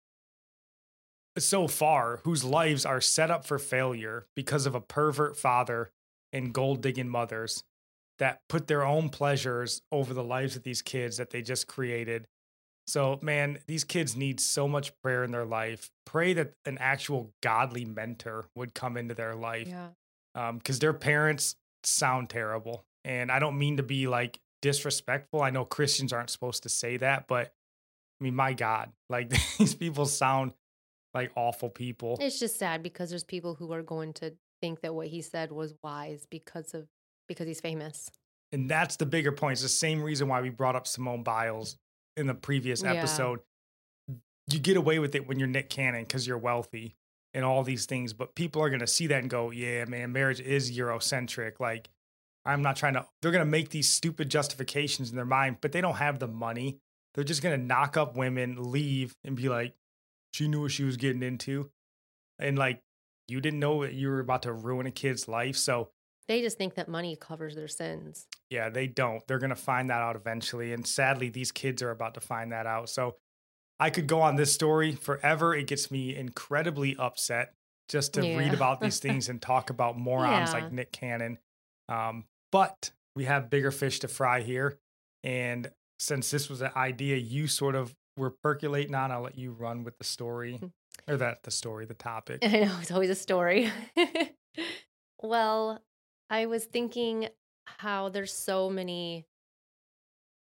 so 1.38 1.68
far 1.68 2.22
whose 2.24 2.44
lives 2.44 2.86
are 2.86 3.02
set 3.02 3.32
up 3.32 3.46
for 3.46 3.58
failure 3.58 4.28
because 4.36 4.66
of 4.66 4.76
a 4.76 4.82
pervert 4.82 5.36
father 5.36 5.92
and 6.32 6.54
gold 6.54 6.82
digging 6.82 7.10
mothers 7.10 7.64
that 8.20 8.42
put 8.48 8.68
their 8.68 8.86
own 8.86 9.10
pleasures 9.10 9.82
over 9.92 10.14
the 10.14 10.24
lives 10.24 10.56
of 10.56 10.64
these 10.64 10.82
kids 10.84 11.18
that 11.18 11.32
they 11.32 11.42
just 11.42 11.68
created. 11.68 12.28
So, 12.86 13.18
man, 13.24 13.58
these 13.66 13.84
kids 13.84 14.16
need 14.16 14.40
so 14.40 14.68
much 14.68 14.92
prayer 15.02 15.24
in 15.24 15.32
their 15.32 15.46
life. 15.46 15.90
Pray 16.06 16.34
that 16.34 16.54
an 16.66 16.78
actual 16.80 17.32
godly 17.42 17.86
mentor 17.86 18.46
would 18.56 18.74
come 18.76 18.98
into 18.98 19.16
their 19.16 19.36
life 19.36 19.68
Yeah. 19.68 19.90
Um, 20.36 20.58
because 20.60 20.80
their 20.80 20.94
parents 20.94 21.56
sound 21.86 22.30
terrible. 22.30 22.86
And 23.06 23.32
I 23.32 23.40
don't 23.40 23.58
mean 23.58 23.78
to 23.78 23.84
be 23.84 24.08
like 24.08 24.40
disrespectful. 24.62 25.42
I 25.42 25.50
know 25.50 25.66
Christians 25.66 26.14
aren't 26.14 26.30
supposed 26.30 26.64
to 26.64 26.70
say 26.70 26.98
that, 26.98 27.28
but 27.28 27.54
I 28.20 28.24
mean, 28.24 28.36
my 28.36 28.54
God, 28.54 28.92
like 29.10 29.30
these 29.58 29.76
people 29.76 30.06
sound 30.06 30.54
like 31.14 31.32
awful 31.36 31.70
people. 31.70 32.18
It's 32.20 32.40
just 32.40 32.58
sad 32.58 32.82
because 32.82 33.10
there's 33.10 33.24
people 33.24 33.56
who 33.56 33.72
are 33.74 33.84
going 33.84 34.14
to 34.14 34.34
think 34.62 34.82
that 34.82 34.96
what 34.96 35.08
he 35.08 35.22
said 35.22 35.52
was 35.52 35.74
wise 35.84 36.26
because 36.30 36.74
of 36.74 36.88
because 37.28 37.48
he's 37.48 37.62
famous. 37.62 38.10
And 38.52 38.70
that's 38.70 38.96
the 38.98 39.06
bigger 39.06 39.32
point. 39.32 39.54
It's 39.54 39.62
the 39.62 39.70
same 39.70 40.02
reason 40.02 40.28
why 40.28 40.42
we 40.42 40.50
brought 40.50 40.76
up 40.76 40.88
Simone 40.88 41.24
Biles 41.24 41.78
in 42.16 42.28
the 42.28 42.34
previous 42.36 42.84
Yeah. 42.84 42.92
episode. 42.94 43.40
You 44.50 44.60
get 44.60 44.78
away 44.78 45.00
with 45.00 45.16
it 45.16 45.28
when 45.28 45.40
you're 45.40 45.48
Nick 45.48 45.70
Cannon 45.70 46.04
because 46.04 46.28
you're 46.28 46.38
wealthy 46.38 46.96
and 47.34 47.44
all 47.44 47.64
these 47.64 47.86
things, 47.86 48.14
but 48.14 48.36
people 48.36 48.62
are 48.62 48.70
going 48.70 48.80
to 48.80 48.88
see 48.88 49.08
that 49.08 49.20
and 49.22 49.30
go, 49.30 49.52
yeah, 49.52 49.86
man, 49.86 50.12
marriage 50.12 50.40
is 50.40 50.72
Eurocentric. 50.72 51.60
Like, 51.60 51.90
I'm 52.46 52.62
not 52.62 52.76
trying 52.76 52.94
to, 52.94 53.06
they're 53.22 53.32
going 53.32 53.46
to 53.46 53.50
make 53.50 53.70
these 53.70 53.90
stupid 53.90 54.30
justifications 54.30 55.10
in 55.10 55.16
their 55.16 55.26
mind, 55.26 55.58
but 55.62 55.72
they 55.72 55.82
don't 55.82 55.96
have 55.96 56.20
the 56.20 56.28
money. 56.28 56.80
They're 57.16 57.24
just 57.24 57.42
going 57.42 57.60
to 57.60 57.66
knock 57.66 57.98
up 57.98 58.16
women, 58.16 58.72
leave, 58.72 59.16
and 59.24 59.36
be 59.36 59.50
like, 59.50 59.74
she 60.34 60.48
knew 60.48 60.62
what 60.62 60.72
she 60.72 60.84
was 60.84 60.98
getting 60.98 61.24
into. 61.24 61.70
And 62.40 62.58
like, 62.58 62.82
you 63.28 63.40
didn't 63.40 63.60
know 63.60 63.84
that 63.84 63.94
you 63.94 64.10
were 64.10 64.20
about 64.20 64.44
to 64.44 64.54
ruin 64.54 64.86
a 64.88 64.92
kid's 64.92 65.28
life. 65.28 65.56
So, 65.56 65.90
They 66.28 66.42
just 66.42 66.58
think 66.58 66.76
that 66.76 66.88
money 66.90 67.16
covers 67.16 67.56
their 67.56 67.68
sins. 67.68 68.28
yeah, 68.50 68.70
they 68.70 68.88
don't. 68.88 69.26
They're 69.28 69.40
going 69.40 69.50
to 69.52 69.56
find 69.56 69.90
that 69.90 70.02
out 70.02 70.16
eventually. 70.16 70.74
And 70.74 70.86
sadly, 70.86 71.30
these 71.30 71.52
kids 71.52 71.82
are 71.82 71.92
about 71.92 72.16
to 72.16 72.20
find 72.20 72.52
that 72.52 72.66
out. 72.66 72.90
So 72.90 73.16
I 73.84 73.90
could 73.90 74.08
go 74.08 74.22
on 74.22 74.38
this 74.38 74.54
story 74.54 74.94
forever. 74.94 75.54
It 75.54 75.68
gets 75.68 75.92
me 75.92 76.16
incredibly 76.16 76.96
upset 76.96 77.54
just 77.90 78.14
to 78.14 78.22
read 78.22 78.54
about 78.54 78.80
these 78.80 79.00
things 79.06 79.28
and 79.28 79.42
talk 79.42 79.70
about 79.70 79.98
morons 80.00 80.54
Yeah. 80.54 80.62
like 80.62 80.72
Nick 80.72 80.94
Cannon. 80.94 81.38
Um, 81.90 82.24
but 82.50 82.92
we 83.14 83.26
have 83.26 83.50
bigger 83.50 83.72
fish 83.72 84.00
to 84.00 84.08
fry 84.08 84.40
here. 84.40 84.80
And 85.22 85.70
since 86.00 86.32
this 86.32 86.50
was 86.50 86.62
an 86.62 86.72
idea 86.78 87.18
you 87.18 87.48
sort 87.48 87.76
of 87.76 87.94
were 88.16 88.30
percolating 88.32 88.96
on, 88.96 89.12
I'll 89.12 89.24
let 89.24 89.38
you 89.38 89.52
run 89.52 89.84
with 89.84 89.98
the 89.98 90.06
story 90.06 90.62
or 91.06 91.18
that 91.18 91.44
the 91.44 91.52
story, 91.52 91.86
the 91.86 91.94
topic. 91.94 92.40
I 92.44 92.48
know 92.48 92.78
it's 92.82 92.92
always 92.92 93.10
a 93.10 93.16
story. 93.16 93.70
well, 95.22 95.84
I 96.30 96.46
was 96.46 96.64
thinking 96.64 97.28
how 97.66 98.08
there's 98.08 98.32
so 98.34 98.70
many 98.70 99.26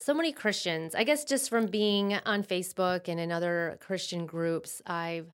so 0.01 0.15
many 0.15 0.33
Christians. 0.33 0.95
I 0.95 1.05
guess 1.05 1.25
just 1.25 1.51
from 1.51 1.67
being 1.67 2.15
on 2.15 2.43
Facebook 2.43 3.09
and 3.09 3.19
in 3.19 3.33
other 3.33 3.79
Christian 3.81 4.27
groups, 4.27 4.81
I've 4.87 5.33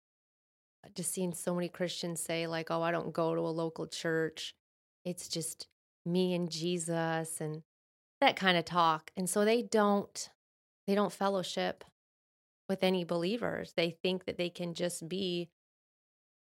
just 0.95 1.13
seen 1.13 1.33
so 1.33 1.55
many 1.55 1.69
Christians 1.69 2.21
say 2.21 2.47
like, 2.47 2.71
"Oh, 2.71 2.83
I 2.83 2.91
don't 2.91 3.13
go 3.13 3.35
to 3.35 3.41
a 3.41 3.49
local 3.49 3.87
church. 3.87 4.55
It's 5.05 5.29
just 5.29 5.69
me 6.07 6.35
and 6.35 6.51
Jesus 6.51 7.41
and 7.41 7.63
that 8.21 8.37
kind 8.37 8.57
of 8.57 8.65
talk." 8.65 9.11
And 9.17 9.29
so 9.29 9.45
they 9.45 9.63
don't 9.63 10.31
they 10.87 10.95
don't 10.95 11.13
fellowship 11.13 11.85
with 12.69 12.83
any 12.83 13.05
believers. 13.05 13.73
They 13.77 13.91
think 14.03 14.25
that 14.25 14.39
they 14.39 14.51
can 14.51 14.75
just 14.75 15.09
be 15.09 15.51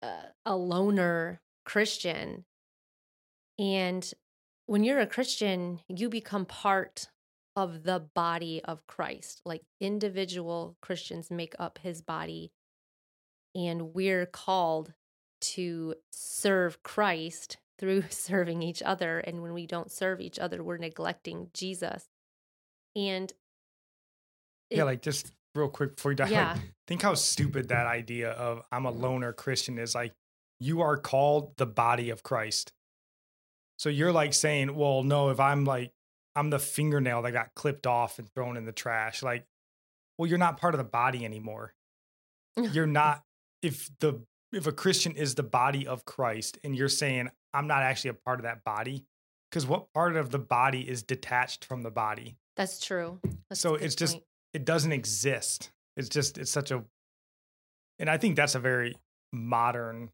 uh, 0.01 0.27
a 0.45 0.55
loner 0.55 1.41
Christian. 1.65 2.45
And 3.57 4.11
when 4.65 4.83
you're 4.83 4.99
a 4.99 5.07
Christian, 5.07 5.79
you 5.87 6.09
become 6.09 6.45
part 6.45 7.07
of 7.55 7.83
the 7.83 7.99
body 7.99 8.61
of 8.63 8.85
Christ. 8.87 9.41
Like 9.45 9.63
individual 9.79 10.77
Christians 10.81 11.29
make 11.29 11.55
up 11.59 11.79
his 11.81 12.01
body. 12.01 12.51
And 13.55 13.93
we're 13.93 14.25
called 14.25 14.93
to 15.41 15.95
serve 16.11 16.81
Christ 16.83 17.57
through 17.79 18.03
serving 18.09 18.61
each 18.61 18.81
other. 18.83 19.19
And 19.19 19.41
when 19.41 19.53
we 19.53 19.67
don't 19.67 19.91
serve 19.91 20.21
each 20.21 20.39
other, 20.39 20.63
we're 20.63 20.77
neglecting 20.77 21.49
Jesus. 21.53 22.05
And 22.95 23.31
yeah, 24.69 24.83
like 24.83 25.01
just 25.01 25.31
real 25.55 25.67
quick 25.69 25.95
before 25.95 26.11
you 26.11 26.15
die. 26.15 26.29
like, 26.29 26.57
think 26.87 27.01
how 27.01 27.13
stupid 27.13 27.69
that 27.69 27.87
idea 27.87 28.31
of 28.31 28.61
I'm 28.71 28.85
a 28.85 28.91
loner 28.91 29.33
Christian 29.33 29.77
is 29.77 29.93
like 29.93 30.13
you 30.59 30.81
are 30.81 30.97
called 30.97 31.57
the 31.57 31.65
body 31.65 32.09
of 32.09 32.23
Christ. 32.23 32.71
So 33.77 33.89
you're 33.89 34.11
like 34.11 34.33
saying, 34.33 34.75
well, 34.75 35.03
no, 35.03 35.29
if 35.29 35.39
I'm 35.39 35.65
like 35.65 35.91
I'm 36.35 36.49
the 36.49 36.59
fingernail 36.59 37.21
that 37.23 37.31
got 37.31 37.53
clipped 37.55 37.85
off 37.87 38.17
and 38.19 38.27
thrown 38.33 38.57
in 38.57 38.65
the 38.65 38.71
trash, 38.71 39.21
like, 39.23 39.45
well, 40.17 40.27
you're 40.27 40.37
not 40.37 40.59
part 40.59 40.73
of 40.73 40.77
the 40.79 40.83
body 40.83 41.25
anymore. 41.25 41.73
You're 42.57 42.85
not 42.85 43.23
if 43.63 43.89
the 43.99 44.21
if 44.51 44.67
a 44.67 44.71
Christian 44.71 45.13
is 45.13 45.33
the 45.33 45.41
body 45.43 45.87
of 45.87 46.05
Christ 46.05 46.59
and 46.63 46.75
you're 46.75 46.87
saying 46.87 47.31
I'm 47.51 47.65
not 47.65 47.81
actually 47.81 48.11
a 48.11 48.13
part 48.13 48.39
of 48.39 48.43
that 48.43 48.63
body, 48.63 49.05
because 49.49 49.65
what 49.65 49.91
part 49.91 50.15
of 50.15 50.29
the 50.29 50.37
body 50.37 50.87
is 50.87 51.01
detached 51.01 51.65
from 51.65 51.81
the 51.81 51.89
body? 51.91 52.37
that's 52.55 52.79
true. 52.79 53.19
That's 53.49 53.59
So 53.59 53.73
it's 53.73 53.95
just- 53.95 54.13
point. 54.13 54.25
it 54.53 54.65
doesn't 54.65 54.91
exist. 54.91 55.71
It's 55.97 56.09
just 56.09 56.37
it's 56.37 56.51
such 56.51 56.69
a 56.69 56.83
and 57.97 58.07
I 58.09 58.17
think 58.19 58.35
that's 58.35 58.53
a 58.53 58.59
very 58.59 58.95
modern 59.31 60.11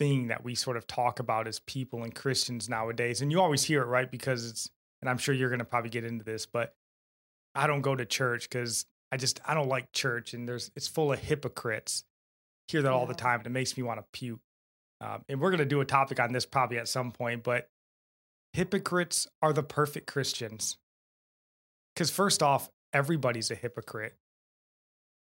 thing 0.00 0.26
that 0.28 0.42
we 0.42 0.56
sort 0.56 0.76
of 0.76 0.86
talk 0.88 1.20
about 1.20 1.46
as 1.46 1.60
people 1.60 2.02
and 2.02 2.12
Christians 2.12 2.68
nowadays. 2.68 3.20
And 3.22 3.30
you 3.30 3.40
always 3.40 3.62
hear 3.62 3.82
it, 3.82 3.86
right? 3.86 4.10
Because 4.10 4.48
it's 4.50 4.68
and 5.04 5.10
I'm 5.10 5.18
sure 5.18 5.34
you're 5.34 5.50
gonna 5.50 5.66
probably 5.66 5.90
get 5.90 6.04
into 6.04 6.24
this, 6.24 6.46
but 6.46 6.74
I 7.54 7.66
don't 7.66 7.82
go 7.82 7.94
to 7.94 8.06
church 8.06 8.48
because 8.48 8.86
I 9.12 9.18
just 9.18 9.38
I 9.44 9.52
don't 9.52 9.68
like 9.68 9.92
church 9.92 10.32
and 10.32 10.48
there's 10.48 10.70
it's 10.74 10.88
full 10.88 11.12
of 11.12 11.18
hypocrites. 11.18 12.04
Hear 12.68 12.80
that 12.80 12.92
all 12.92 13.04
the 13.04 13.12
time 13.12 13.40
and 13.40 13.46
it 13.46 13.50
makes 13.50 13.76
me 13.76 13.82
want 13.82 14.00
to 14.00 14.06
puke. 14.14 14.40
Um, 15.02 15.22
and 15.28 15.40
we're 15.40 15.50
gonna 15.50 15.66
do 15.66 15.82
a 15.82 15.84
topic 15.84 16.18
on 16.18 16.32
this 16.32 16.46
probably 16.46 16.78
at 16.78 16.88
some 16.88 17.12
point, 17.12 17.42
but 17.42 17.68
hypocrites 18.54 19.26
are 19.42 19.52
the 19.52 19.62
perfect 19.62 20.06
Christians. 20.06 20.78
Because 21.94 22.10
first 22.10 22.42
off, 22.42 22.70
everybody's 22.94 23.50
a 23.50 23.54
hypocrite. 23.54 24.14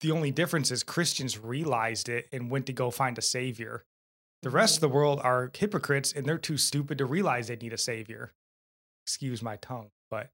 The 0.01 0.11
only 0.11 0.29
difference 0.29 0.69
is 0.69 0.83
Christians 0.83 1.39
realized 1.39 2.09
it 2.09 2.27
and 2.31 2.51
went 2.51 2.67
to 2.67 2.73
go 2.73 2.91
find 2.91 3.17
a 3.17 3.23
savior. 3.23 3.85
The 4.43 4.51
rest 4.51 4.75
of 4.75 4.81
the 4.81 4.89
world 4.89 5.19
are 5.23 5.49
hypocrites 5.57 6.13
and 6.13 6.27
they're 6.27 6.37
too 6.37 6.57
stupid 6.57 6.99
to 6.99 7.05
realize 7.05 7.47
they 7.47 7.55
need 7.55 7.73
a 7.73 7.77
savior. 7.77 8.33
Excuse 9.05 9.41
my 9.41 9.57
tongue, 9.57 9.89
but 10.10 10.29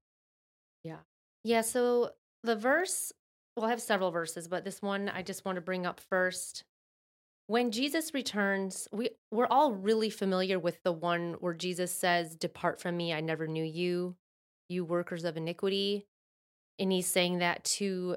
Yeah, 0.84 0.98
Yeah, 1.44 1.62
so 1.62 2.10
the 2.42 2.56
verse, 2.56 3.12
well, 3.56 3.66
I 3.66 3.70
have 3.70 3.82
several 3.82 4.10
verses, 4.10 4.48
but 4.48 4.64
this 4.64 4.80
one 4.80 5.08
I 5.08 5.22
just 5.22 5.44
want 5.44 5.56
to 5.56 5.62
bring 5.62 5.86
up 5.86 6.00
first. 6.00 6.64
When 7.46 7.72
Jesus 7.72 8.14
returns, 8.14 8.86
we, 8.92 9.10
we're 9.32 9.48
all 9.48 9.72
really 9.72 10.08
familiar 10.08 10.58
with 10.58 10.80
the 10.84 10.92
one 10.92 11.34
where 11.40 11.52
Jesus 11.52 11.92
says, 11.92 12.36
Depart 12.36 12.80
from 12.80 12.96
me, 12.96 13.12
I 13.12 13.20
never 13.20 13.48
knew 13.48 13.64
you, 13.64 14.14
you 14.68 14.84
workers 14.84 15.24
of 15.24 15.36
iniquity. 15.36 16.06
And 16.78 16.92
he's 16.92 17.08
saying 17.08 17.38
that 17.38 17.64
to 17.64 18.16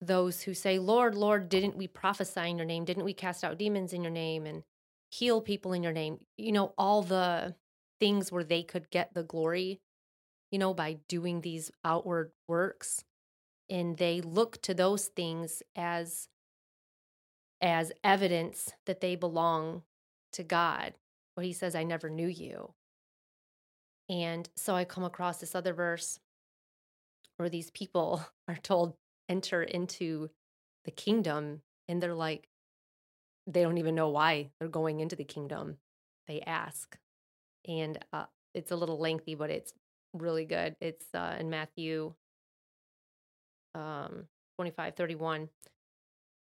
those 0.00 0.42
who 0.42 0.54
say, 0.54 0.78
Lord, 0.78 1.14
Lord, 1.14 1.48
didn't 1.48 1.76
we 1.76 1.88
prophesy 1.88 2.48
in 2.48 2.58
your 2.58 2.66
name? 2.66 2.84
Didn't 2.84 3.04
we 3.04 3.14
cast 3.14 3.42
out 3.42 3.58
demons 3.58 3.92
in 3.92 4.02
your 4.02 4.12
name 4.12 4.44
and 4.46 4.62
heal 5.10 5.40
people 5.40 5.72
in 5.72 5.82
your 5.82 5.92
name? 5.92 6.18
You 6.36 6.52
know, 6.52 6.74
all 6.76 7.02
the 7.02 7.54
things 8.00 8.30
where 8.30 8.44
they 8.44 8.62
could 8.62 8.90
get 8.90 9.14
the 9.14 9.22
glory 9.22 9.80
you 10.54 10.58
know, 10.58 10.72
by 10.72 10.98
doing 11.08 11.40
these 11.40 11.72
outward 11.84 12.30
works. 12.46 13.02
And 13.68 13.96
they 13.96 14.20
look 14.20 14.62
to 14.62 14.72
those 14.72 15.06
things 15.06 15.64
as 15.74 16.28
as 17.60 17.90
evidence 18.04 18.70
that 18.86 19.00
they 19.00 19.16
belong 19.16 19.82
to 20.32 20.44
God. 20.44 20.94
But 21.34 21.44
he 21.44 21.52
says, 21.52 21.74
I 21.74 21.82
never 21.82 22.08
knew 22.08 22.28
you. 22.28 22.72
And 24.08 24.48
so 24.54 24.76
I 24.76 24.84
come 24.84 25.02
across 25.02 25.38
this 25.38 25.56
other 25.56 25.72
verse 25.74 26.20
where 27.36 27.48
these 27.48 27.72
people 27.72 28.24
are 28.48 28.58
told, 28.62 28.94
enter 29.28 29.60
into 29.60 30.30
the 30.84 30.92
kingdom. 30.92 31.62
And 31.88 32.00
they're 32.00 32.14
like, 32.14 32.46
they 33.48 33.62
don't 33.62 33.78
even 33.78 33.96
know 33.96 34.10
why 34.10 34.50
they're 34.60 34.68
going 34.68 35.00
into 35.00 35.16
the 35.16 35.24
kingdom. 35.24 35.78
They 36.28 36.42
ask. 36.42 36.96
And 37.66 37.98
uh, 38.12 38.26
it's 38.54 38.70
a 38.70 38.76
little 38.76 39.00
lengthy, 39.00 39.34
but 39.34 39.50
it's 39.50 39.72
really 40.14 40.44
good. 40.44 40.76
It's 40.80 41.06
uh, 41.14 41.36
in 41.38 41.50
Matthew 41.50 42.14
um, 43.74 44.26
25, 44.56 44.94
31, 44.94 45.48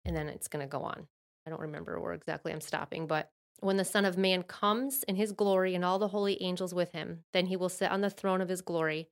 and 0.05 0.15
then 0.15 0.29
it's 0.29 0.47
going 0.47 0.63
to 0.65 0.69
go 0.69 0.83
on. 0.83 1.07
I 1.45 1.49
don't 1.49 1.61
remember 1.61 1.99
where 1.99 2.13
exactly 2.13 2.53
I'm 2.53 2.61
stopping, 2.61 3.07
but 3.07 3.31
when 3.59 3.77
the 3.77 3.85
Son 3.85 4.05
of 4.05 4.17
Man 4.17 4.43
comes 4.43 5.03
in 5.03 5.15
his 5.15 5.31
glory 5.31 5.73
and 5.75 5.83
all 5.83 5.99
the 5.99 6.09
holy 6.09 6.41
angels 6.41 6.73
with 6.73 6.91
him, 6.91 7.23
then 7.33 7.47
he 7.47 7.55
will 7.55 7.69
sit 7.69 7.91
on 7.91 8.01
the 8.01 8.09
throne 8.09 8.41
of 8.41 8.49
his 8.49 8.61
glory. 8.61 9.09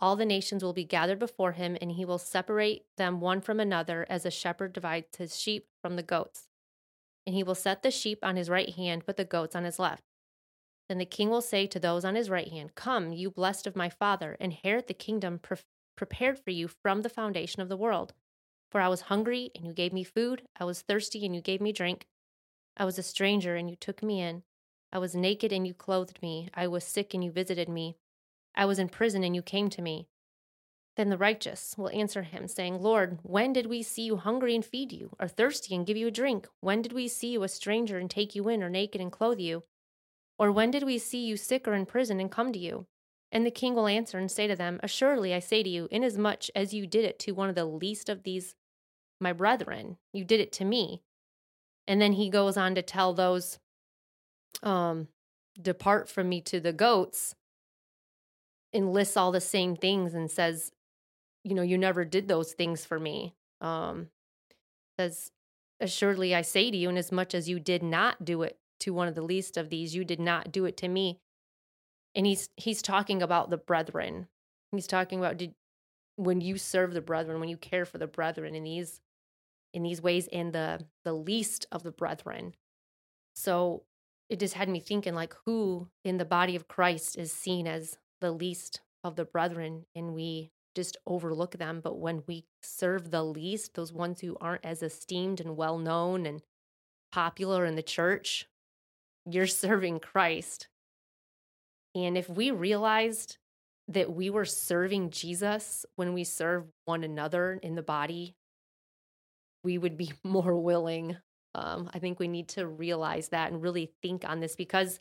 All 0.00 0.14
the 0.14 0.26
nations 0.26 0.62
will 0.62 0.72
be 0.72 0.84
gathered 0.84 1.18
before 1.18 1.52
him, 1.52 1.76
and 1.80 1.92
he 1.92 2.04
will 2.04 2.18
separate 2.18 2.84
them 2.96 3.20
one 3.20 3.40
from 3.40 3.58
another 3.58 4.06
as 4.08 4.24
a 4.24 4.30
shepherd 4.30 4.72
divides 4.72 5.16
his 5.16 5.38
sheep 5.38 5.66
from 5.82 5.96
the 5.96 6.02
goats. 6.02 6.48
And 7.26 7.34
he 7.34 7.42
will 7.42 7.54
set 7.54 7.82
the 7.82 7.90
sheep 7.90 8.20
on 8.22 8.36
his 8.36 8.48
right 8.48 8.70
hand, 8.70 9.02
but 9.06 9.16
the 9.16 9.24
goats 9.24 9.56
on 9.56 9.64
his 9.64 9.78
left. 9.78 10.02
Then 10.88 10.98
the 10.98 11.04
king 11.04 11.28
will 11.28 11.42
say 11.42 11.66
to 11.66 11.78
those 11.78 12.04
on 12.04 12.14
his 12.14 12.30
right 12.30 12.48
hand, 12.48 12.74
Come, 12.74 13.12
you 13.12 13.30
blessed 13.30 13.66
of 13.66 13.76
my 13.76 13.90
father, 13.90 14.36
inherit 14.40 14.86
the 14.86 14.94
kingdom 14.94 15.38
pre- 15.38 15.58
prepared 15.96 16.38
for 16.38 16.50
you 16.50 16.68
from 16.68 17.02
the 17.02 17.10
foundation 17.10 17.60
of 17.60 17.68
the 17.68 17.76
world. 17.76 18.14
For 18.70 18.80
I 18.80 18.88
was 18.88 19.02
hungry, 19.02 19.50
and 19.54 19.66
you 19.66 19.72
gave 19.72 19.92
me 19.92 20.04
food. 20.04 20.42
I 20.58 20.64
was 20.64 20.80
thirsty, 20.80 21.24
and 21.26 21.34
you 21.34 21.42
gave 21.42 21.60
me 21.60 21.72
drink. 21.72 22.06
I 22.76 22.84
was 22.84 22.98
a 22.98 23.02
stranger, 23.02 23.54
and 23.54 23.68
you 23.68 23.76
took 23.76 24.02
me 24.02 24.20
in. 24.20 24.44
I 24.90 24.98
was 24.98 25.14
naked, 25.14 25.52
and 25.52 25.66
you 25.66 25.74
clothed 25.74 26.22
me. 26.22 26.48
I 26.54 26.66
was 26.66 26.84
sick, 26.84 27.12
and 27.12 27.22
you 27.22 27.30
visited 27.30 27.68
me. 27.68 27.96
I 28.54 28.64
was 28.64 28.78
in 28.78 28.88
prison, 28.88 29.24
and 29.24 29.34
you 29.34 29.42
came 29.42 29.68
to 29.70 29.82
me. 29.82 30.08
Then 30.96 31.10
the 31.10 31.18
righteous 31.18 31.76
will 31.76 31.90
answer 31.90 32.22
him, 32.22 32.48
saying, 32.48 32.80
Lord, 32.80 33.18
when 33.22 33.52
did 33.52 33.66
we 33.66 33.82
see 33.82 34.02
you 34.02 34.16
hungry 34.16 34.54
and 34.54 34.64
feed 34.64 34.92
you, 34.92 35.14
or 35.20 35.28
thirsty 35.28 35.74
and 35.74 35.86
give 35.86 35.96
you 35.96 36.08
a 36.08 36.10
drink? 36.10 36.48
When 36.60 36.82
did 36.82 36.92
we 36.92 37.08
see 37.08 37.28
you 37.28 37.42
a 37.42 37.48
stranger 37.48 37.98
and 37.98 38.10
take 38.10 38.34
you 38.34 38.48
in, 38.48 38.62
or 38.62 38.70
naked 38.70 39.00
and 39.00 39.12
clothe 39.12 39.38
you? 39.38 39.64
Or 40.38 40.52
when 40.52 40.70
did 40.70 40.84
we 40.84 40.98
see 40.98 41.24
you 41.24 41.36
sick 41.36 41.66
or 41.66 41.74
in 41.74 41.86
prison 41.86 42.20
and 42.20 42.30
come 42.30 42.52
to 42.52 42.58
you? 42.58 42.86
And 43.30 43.44
the 43.44 43.50
king 43.50 43.74
will 43.74 43.88
answer 43.88 44.18
and 44.18 44.30
say 44.30 44.46
to 44.46 44.56
them, 44.56 44.80
Assuredly 44.82 45.34
I 45.34 45.40
say 45.40 45.62
to 45.62 45.68
you, 45.68 45.88
inasmuch 45.90 46.44
as 46.54 46.72
you 46.72 46.86
did 46.86 47.04
it 47.04 47.18
to 47.20 47.32
one 47.32 47.48
of 47.48 47.54
the 47.54 47.64
least 47.64 48.08
of 48.08 48.22
these 48.22 48.54
my 49.20 49.32
brethren, 49.32 49.96
you 50.12 50.24
did 50.24 50.38
it 50.38 50.52
to 50.52 50.64
me. 50.64 51.02
And 51.88 52.00
then 52.00 52.12
he 52.12 52.30
goes 52.30 52.56
on 52.56 52.76
to 52.76 52.82
tell 52.82 53.12
those, 53.14 53.58
um, 54.62 55.08
depart 55.60 56.08
from 56.08 56.28
me 56.28 56.40
to 56.42 56.60
the 56.60 56.72
goats, 56.72 57.34
and 58.72 58.92
lists 58.92 59.16
all 59.16 59.32
the 59.32 59.40
same 59.40 59.74
things 59.74 60.14
and 60.14 60.30
says, 60.30 60.70
you 61.42 61.54
know, 61.54 61.62
you 61.62 61.78
never 61.78 62.04
did 62.04 62.28
those 62.28 62.52
things 62.52 62.84
for 62.84 63.00
me. 63.00 63.34
Um, 63.60 64.08
says, 65.00 65.32
assuredly 65.80 66.34
I 66.34 66.42
say 66.42 66.70
to 66.70 66.76
you, 66.76 66.90
inasmuch 66.90 67.34
as 67.34 67.48
you 67.48 67.58
did 67.58 67.82
not 67.82 68.24
do 68.24 68.42
it 68.42 68.58
to 68.80 68.92
one 68.92 69.08
of 69.08 69.14
the 69.14 69.22
least 69.22 69.56
of 69.56 69.70
these, 69.70 69.94
you 69.94 70.04
did 70.04 70.20
not 70.20 70.52
do 70.52 70.64
it 70.64 70.76
to 70.78 70.88
me. 70.88 71.18
And 72.14 72.26
he's 72.26 72.48
he's 72.56 72.82
talking 72.82 73.22
about 73.22 73.50
the 73.50 73.56
brethren. 73.56 74.28
He's 74.72 74.86
talking 74.86 75.18
about 75.18 75.36
did 75.36 75.54
when 76.16 76.40
you 76.40 76.58
serve 76.58 76.94
the 76.94 77.00
brethren, 77.00 77.40
when 77.40 77.48
you 77.48 77.56
care 77.56 77.84
for 77.84 77.98
the 77.98 78.06
brethren 78.06 78.54
in 78.54 78.64
these 78.64 79.00
in 79.72 79.82
these 79.82 80.02
ways 80.02 80.26
in 80.26 80.52
the 80.52 80.86
the 81.04 81.12
least 81.12 81.66
of 81.70 81.82
the 81.82 81.92
brethren. 81.92 82.54
So 83.34 83.84
it 84.28 84.40
just 84.40 84.54
had 84.54 84.68
me 84.68 84.80
thinking 84.80 85.14
like 85.14 85.34
who 85.44 85.88
in 86.04 86.18
the 86.18 86.24
body 86.24 86.56
of 86.56 86.68
Christ 86.68 87.16
is 87.16 87.32
seen 87.32 87.66
as 87.66 87.98
the 88.20 88.32
least 88.32 88.80
of 89.04 89.16
the 89.16 89.24
brethren 89.24 89.86
and 89.94 90.14
we 90.14 90.50
just 90.74 90.96
overlook 91.06 91.52
them 91.52 91.80
but 91.82 91.98
when 91.98 92.22
we 92.26 92.44
serve 92.62 93.10
the 93.10 93.22
least 93.22 93.74
those 93.74 93.92
ones 93.92 94.20
who 94.20 94.36
aren't 94.40 94.64
as 94.64 94.82
esteemed 94.82 95.40
and 95.40 95.56
well 95.56 95.78
known 95.78 96.26
and 96.26 96.42
popular 97.10 97.64
in 97.64 97.74
the 97.74 97.82
church 97.82 98.46
you're 99.30 99.46
serving 99.46 100.00
Christ 100.00 100.68
and 101.94 102.16
if 102.16 102.28
we 102.28 102.50
realized 102.50 103.38
that 103.88 104.12
we 104.12 104.28
were 104.28 104.44
serving 104.44 105.10
Jesus 105.10 105.86
when 105.96 106.12
we 106.12 106.24
serve 106.24 106.66
one 106.84 107.04
another 107.04 107.58
in 107.62 107.74
the 107.74 107.82
body 107.82 108.36
we 109.64 109.78
would 109.78 109.96
be 109.96 110.12
more 110.24 110.56
willing. 110.60 111.16
Um, 111.54 111.90
I 111.92 111.98
think 111.98 112.18
we 112.18 112.28
need 112.28 112.48
to 112.50 112.66
realize 112.66 113.28
that 113.28 113.52
and 113.52 113.62
really 113.62 113.92
think 114.02 114.24
on 114.28 114.40
this 114.40 114.54
because 114.54 115.00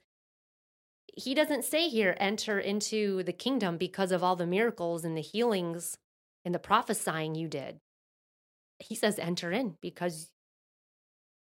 he 1.13 1.33
doesn't 1.33 1.65
say 1.65 1.89
here, 1.89 2.15
enter 2.19 2.59
into 2.59 3.23
the 3.23 3.33
kingdom 3.33 3.77
because 3.77 4.11
of 4.11 4.23
all 4.23 4.35
the 4.35 4.45
miracles 4.45 5.03
and 5.03 5.17
the 5.17 5.21
healings 5.21 5.97
and 6.45 6.53
the 6.53 6.59
prophesying 6.59 7.33
you 7.33 7.47
did. 7.47 7.79
He 8.79 8.93
says, 8.93 9.17
enter 9.17 9.51
in 9.51 9.77
because 9.81 10.29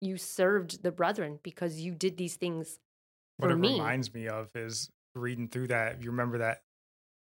you 0.01 0.17
served 0.17 0.83
the 0.83 0.93
brethren, 0.93 1.39
because 1.43 1.81
you 1.81 1.95
did 1.95 2.17
these 2.17 2.37
things 2.37 2.79
for 3.39 3.49
what 3.49 3.53
it 3.53 3.57
me. 3.57 3.73
reminds 3.73 4.13
me 4.15 4.29
of 4.29 4.55
is 4.57 4.91
reading 5.15 5.49
through 5.49 5.69
that. 5.69 6.03
You 6.03 6.11
remember 6.11 6.39
that 6.39 6.63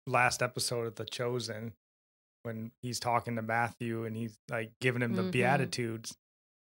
last 0.07 0.43
episode 0.43 0.87
of 0.87 0.95
The 0.97 1.05
Chosen, 1.05 1.73
when 2.43 2.73
he's 2.83 3.01
talking 3.01 3.37
to 3.37 3.43
Matthew 3.43 4.05
and 4.05 4.17
he's 4.17 4.39
like 4.51 4.73
giving 4.81 5.01
him 5.03 5.15
the 5.15 5.23
Mhm. 5.23 5.31
beatitudes 5.33 6.17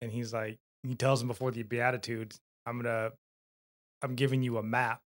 and 0.02 0.12
he's 0.12 0.32
like 0.34 0.60
he 0.84 0.94
tells 0.96 1.22
him 1.22 1.28
before 1.30 1.50
the 1.50 1.64
beatitudes 1.64 2.40
I'm 2.68 2.84
to 2.84 3.14
I'm 4.04 4.16
giving 4.16 4.44
you 4.44 4.58
a 4.60 4.64
map 4.64 5.02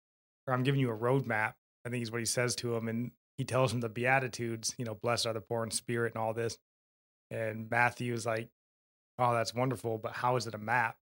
or 0.48 0.54
I'm 0.54 0.64
giving 0.64 0.80
you 0.80 0.90
a 0.90 0.96
roadmap 0.96 1.54
I 1.84 1.90
think 1.90 2.02
is 2.02 2.10
what 2.10 2.18
he 2.20 2.24
says 2.26 2.56
to 2.56 2.74
him 2.74 2.88
and 2.88 3.12
he 3.38 3.44
tells 3.44 3.72
him 3.72 3.80
the 3.80 3.88
beatitudes 3.88 4.74
you 4.76 4.84
know 4.84 4.94
blessed 4.96 5.26
are 5.26 5.34
the 5.34 5.40
poor 5.40 5.62
in 5.62 5.70
spirit 5.70 6.14
and 6.14 6.20
all 6.22 6.34
this 6.34 6.58
and 7.30 7.70
Matthew 7.70 8.12
is 8.12 8.26
like 8.26 8.48
oh 9.18 9.32
that's 9.34 9.54
wonderful 9.54 9.98
but 9.98 10.12
how 10.12 10.36
is 10.36 10.46
it 10.46 10.54
a 10.54 10.58
map 10.58 10.96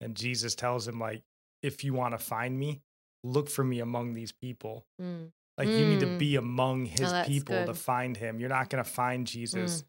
and 0.00 0.14
Jesus 0.14 0.54
tells 0.54 0.86
him 0.88 0.98
like 0.98 1.22
if 1.62 1.84
you 1.84 1.94
want 1.94 2.12
to 2.14 2.18
find 2.18 2.58
me 2.58 2.80
look 3.24 3.48
for 3.48 3.62
me 3.64 3.80
among 3.80 4.14
these 4.14 4.32
people 4.32 4.84
Mm. 5.00 5.30
like 5.58 5.68
you 5.68 5.84
need 5.86 6.00
to 6.00 6.06
Mm. 6.06 6.18
be 6.18 6.36
among 6.36 6.86
his 6.86 7.10
that's 7.12 7.28
people 7.28 7.64
to 7.66 7.74
find 7.74 8.16
him. 8.16 8.40
You're 8.40 8.48
not 8.48 8.68
going 8.70 8.82
to 8.82 8.88
find 8.90 9.26
Jesus 9.26 9.84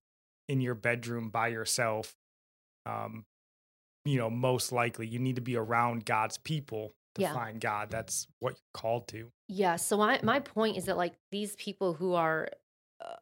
in 0.49 0.61
your 0.61 0.75
bedroom 0.75 1.29
by 1.29 1.47
yourself. 1.47 2.15
Um, 2.85 3.25
you 4.05 4.17
know, 4.17 4.29
most 4.29 4.71
likely 4.71 5.07
you 5.07 5.17
need 5.19 5.35
to 5.37 5.41
be 5.41 5.55
around 5.55 6.05
God's 6.05 6.37
people 6.37 6.93
to 7.15 7.21
Yeah. 7.21 7.33
find 7.33 7.61
God. 7.61 7.89
That's 7.89 8.27
what 8.39 8.51
you're 8.55 8.81
called 8.81 9.07
to. 9.09 9.31
Yeah. 9.47 9.77
So 9.77 9.97
my 9.97 10.19
my 10.23 10.39
point 10.41 10.77
is 10.77 10.85
that 10.85 10.97
like 10.97 11.13
these 11.31 11.55
people 11.55 11.93
who 11.93 12.13
are, 12.13 12.49
uh, 12.99 13.15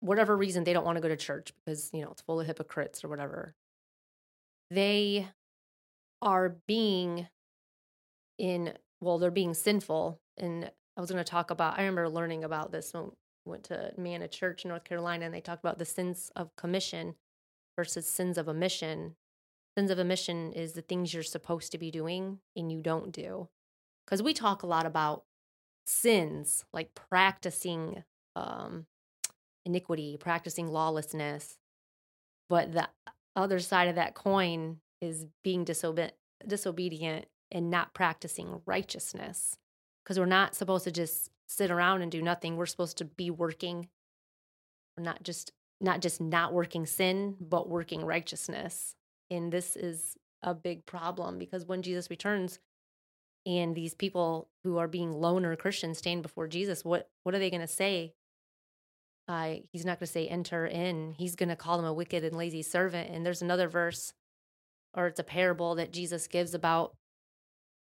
whatever 0.00 0.36
reason 0.36 0.64
they 0.64 0.72
don't 0.72 0.84
want 0.84 0.96
to 0.96 1.00
go 1.02 1.08
to 1.08 1.16
church 1.16 1.52
because 1.54 1.90
you 1.92 2.02
know 2.02 2.10
it's 2.10 2.22
full 2.22 2.40
of 2.40 2.46
hypocrites 2.46 3.04
or 3.04 3.08
whatever. 3.08 3.54
They 4.70 5.28
are 6.22 6.56
being 6.66 7.28
in 8.38 8.74
well, 9.00 9.18
they're 9.18 9.30
being 9.30 9.54
sinful. 9.54 10.20
And 10.38 10.70
I 10.96 11.00
was 11.00 11.10
going 11.10 11.22
to 11.22 11.30
talk 11.30 11.50
about. 11.50 11.78
I 11.78 11.82
remember 11.82 12.08
learning 12.08 12.44
about 12.44 12.72
this 12.72 12.92
when 12.92 13.04
I 13.04 13.08
went 13.44 13.64
to 13.64 13.92
man 13.96 14.22
a 14.22 14.28
Church 14.28 14.64
in 14.64 14.70
North 14.70 14.84
Carolina, 14.84 15.26
and 15.26 15.34
they 15.34 15.40
talked 15.40 15.62
about 15.62 15.78
the 15.78 15.84
sins 15.84 16.30
of 16.34 16.54
commission 16.56 17.14
versus 17.76 18.08
sins 18.08 18.38
of 18.38 18.48
omission. 18.48 19.16
Sins 19.76 19.90
of 19.90 19.98
omission 19.98 20.52
is 20.52 20.72
the 20.72 20.82
things 20.82 21.12
you're 21.12 21.22
supposed 21.22 21.72
to 21.72 21.78
be 21.78 21.90
doing 21.90 22.38
and 22.56 22.70
you 22.70 22.80
don't 22.80 23.12
do. 23.12 23.48
Because 24.06 24.22
we 24.22 24.32
talk 24.32 24.62
a 24.62 24.68
lot 24.68 24.86
about 24.86 25.24
sins, 25.84 26.64
like 26.72 26.94
practicing 26.94 28.04
um, 28.36 28.86
iniquity, 29.64 30.16
practicing 30.18 30.68
lawlessness. 30.68 31.58
But 32.48 32.72
the 32.72 32.88
other 33.36 33.58
side 33.58 33.88
of 33.88 33.96
that 33.96 34.14
coin 34.14 34.78
is 35.00 35.26
being 35.42 35.64
disobe- 35.64 36.12
disobedient 36.46 37.26
and 37.50 37.70
not 37.70 37.94
practicing 37.94 38.60
righteousness. 38.66 39.56
Because 40.02 40.18
we're 40.18 40.26
not 40.26 40.54
supposed 40.54 40.84
to 40.84 40.90
just 40.92 41.30
sit 41.46 41.70
around 41.70 42.02
and 42.02 42.12
do 42.12 42.22
nothing. 42.22 42.56
We're 42.56 42.66
supposed 42.66 42.98
to 42.98 43.04
be 43.04 43.30
working. 43.30 43.88
We're 44.96 45.04
not 45.04 45.22
just 45.22 45.52
not 45.80 46.00
just 46.00 46.20
not 46.20 46.52
working 46.52 46.86
sin, 46.86 47.36
but 47.40 47.68
working 47.68 48.04
righteousness. 48.04 48.94
And 49.30 49.52
this 49.52 49.76
is 49.76 50.16
a 50.42 50.54
big 50.54 50.86
problem 50.86 51.38
because 51.38 51.66
when 51.66 51.82
Jesus 51.82 52.10
returns, 52.10 52.58
and 53.46 53.74
these 53.74 53.94
people 53.94 54.48
who 54.62 54.78
are 54.78 54.88
being 54.88 55.12
loner 55.12 55.56
Christians 55.56 55.98
stand 55.98 56.22
before 56.22 56.48
Jesus, 56.48 56.84
what 56.84 57.08
what 57.22 57.34
are 57.34 57.38
they 57.38 57.50
going 57.50 57.60
to 57.60 57.66
say? 57.66 58.14
Uh, 59.26 59.54
he's 59.72 59.84
not 59.84 59.98
going 59.98 60.06
to 60.06 60.12
say 60.12 60.26
enter 60.26 60.66
in. 60.66 61.14
He's 61.16 61.34
going 61.34 61.48
to 61.48 61.56
call 61.56 61.76
them 61.76 61.86
a 61.86 61.92
wicked 61.92 62.24
and 62.24 62.36
lazy 62.36 62.62
servant. 62.62 63.10
And 63.10 63.24
there's 63.24 63.42
another 63.42 63.68
verse, 63.68 64.12
or 64.94 65.06
it's 65.06 65.20
a 65.20 65.24
parable 65.24 65.76
that 65.76 65.92
Jesus 65.92 66.26
gives 66.26 66.54
about 66.54 66.94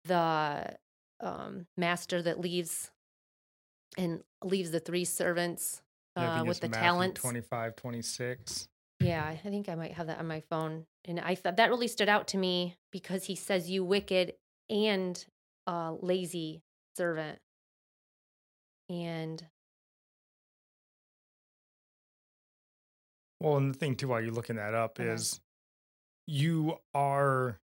the 0.04 0.76
um, 1.20 1.66
master 1.76 2.22
that 2.22 2.40
leaves 2.40 2.90
and 3.98 4.22
leaves 4.42 4.70
the 4.70 4.80
three 4.80 5.04
servants 5.04 5.82
uh, 6.16 6.44
with 6.46 6.60
the 6.60 6.68
Matthew 6.68 6.82
talents. 6.82 7.20
25, 7.20 7.76
26. 7.76 8.68
Yeah, 9.00 9.24
I 9.24 9.36
think 9.36 9.68
I 9.68 9.74
might 9.74 9.92
have 9.92 10.06
that 10.06 10.18
on 10.18 10.26
my 10.26 10.40
phone. 10.48 10.86
And 11.04 11.20
I 11.20 11.34
thought 11.34 11.56
that 11.56 11.70
really 11.70 11.88
stood 11.88 12.08
out 12.08 12.28
to 12.28 12.38
me 12.38 12.76
because 12.90 13.24
he 13.24 13.36
says, 13.36 13.70
You 13.70 13.84
wicked 13.84 14.32
and 14.70 15.22
uh, 15.66 15.94
lazy 16.00 16.62
servant. 16.96 17.38
And 18.88 19.44
Well, 23.40 23.56
and 23.56 23.74
the 23.74 23.78
thing 23.78 23.96
too, 23.96 24.08
while 24.08 24.20
you're 24.20 24.32
looking 24.32 24.56
that 24.56 24.74
up, 24.74 24.98
Okay. 24.98 25.10
is 25.10 25.40
you 26.26 26.78
are, 26.94 27.60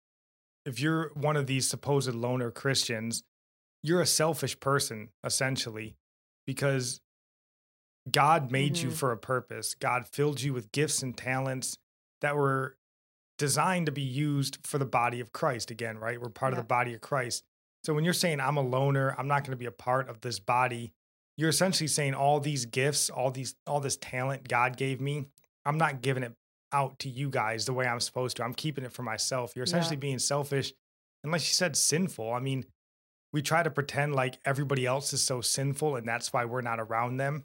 if 0.64 0.80
you're 0.80 1.10
one 1.14 1.36
of 1.36 1.46
these 1.46 1.68
supposed 1.68 2.14
loner 2.14 2.50
Christians, 2.50 3.24
you're 3.82 4.00
a 4.00 4.06
selfish 4.06 4.58
person 4.60 5.10
essentially, 5.24 5.96
because 6.46 7.00
God 8.10 8.50
made 8.52 8.78
you 8.78 8.90
Mhm. 8.90 8.96
for 8.96 9.12
a 9.12 9.18
purpose. 9.18 9.74
God 9.74 10.06
filled 10.06 10.40
you 10.40 10.52
with 10.52 10.70
gifts 10.72 11.02
and 11.02 11.16
talents 11.16 11.76
that 12.20 12.36
were 12.36 12.76
designed 13.36 13.86
to 13.86 13.92
be 13.92 14.02
used 14.02 14.58
for 14.64 14.78
the 14.78 14.86
body 14.86 15.20
of 15.20 15.32
Christ. 15.32 15.70
Again, 15.70 15.98
right? 15.98 16.20
We're 16.20 16.30
part 16.30 16.52
of 16.52 16.56
the 16.56 16.64
body 16.64 16.94
of 16.94 17.00
Christ. 17.00 17.44
So 17.84 17.92
when 17.94 18.04
you're 18.04 18.14
saying 18.14 18.40
I'm 18.40 18.56
a 18.56 18.62
loner, 18.62 19.14
I'm 19.18 19.28
not 19.28 19.42
going 19.42 19.50
to 19.50 19.56
be 19.56 19.66
a 19.66 19.72
part 19.72 20.08
of 20.08 20.20
this 20.20 20.38
body, 20.38 20.92
you're 21.36 21.50
essentially 21.50 21.88
saying 21.88 22.14
all 22.14 22.40
these 22.40 22.64
gifts, 22.64 23.10
all 23.10 23.30
these 23.30 23.56
all 23.66 23.80
this 23.80 23.96
talent 23.98 24.48
God 24.48 24.76
gave 24.76 25.00
me, 25.00 25.26
I'm 25.66 25.78
not 25.78 26.00
giving 26.00 26.22
it 26.22 26.32
out 26.72 26.98
to 27.00 27.08
you 27.08 27.28
guys 27.28 27.66
the 27.66 27.72
way 27.72 27.86
I'm 27.86 28.00
supposed 28.00 28.36
to. 28.38 28.44
I'm 28.44 28.54
keeping 28.54 28.84
it 28.84 28.92
for 28.92 29.02
myself. 29.02 29.54
You're 29.54 29.64
Yeah. 29.64 29.70
essentially 29.70 29.96
being 29.96 30.18
selfish 30.18 30.72
and 31.22 31.32
like 31.32 31.42
you 31.42 31.52
said 31.52 31.76
sinful. 31.76 32.32
I 32.32 32.40
mean, 32.40 32.64
we 33.32 33.42
try 33.42 33.62
to 33.62 33.70
pretend 33.70 34.14
like 34.14 34.38
everybody 34.44 34.86
else 34.86 35.12
is 35.12 35.22
so 35.22 35.40
sinful 35.40 35.96
and 35.96 36.06
that's 36.08 36.32
why 36.32 36.44
we're 36.44 36.62
not 36.62 36.80
around 36.80 37.16
them. 37.18 37.44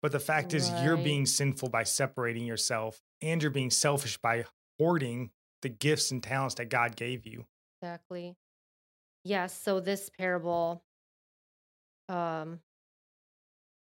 But 0.00 0.12
the 0.12 0.20
fact 0.20 0.54
is, 0.54 0.70
you're 0.82 0.96
being 0.96 1.26
sinful 1.26 1.70
by 1.70 1.82
separating 1.82 2.44
yourself 2.46 3.00
and 3.20 3.42
you're 3.42 3.50
being 3.50 3.70
selfish 3.70 4.16
by 4.18 4.44
hoarding 4.78 5.30
the 5.62 5.68
gifts 5.68 6.12
and 6.12 6.22
talents 6.22 6.54
that 6.56 6.68
God 6.68 6.94
gave 6.94 7.26
you. 7.26 7.46
Exactly. 7.82 8.36
Yes. 9.24 9.60
So 9.60 9.80
this 9.80 10.08
parable 10.16 10.84
um, 12.08 12.60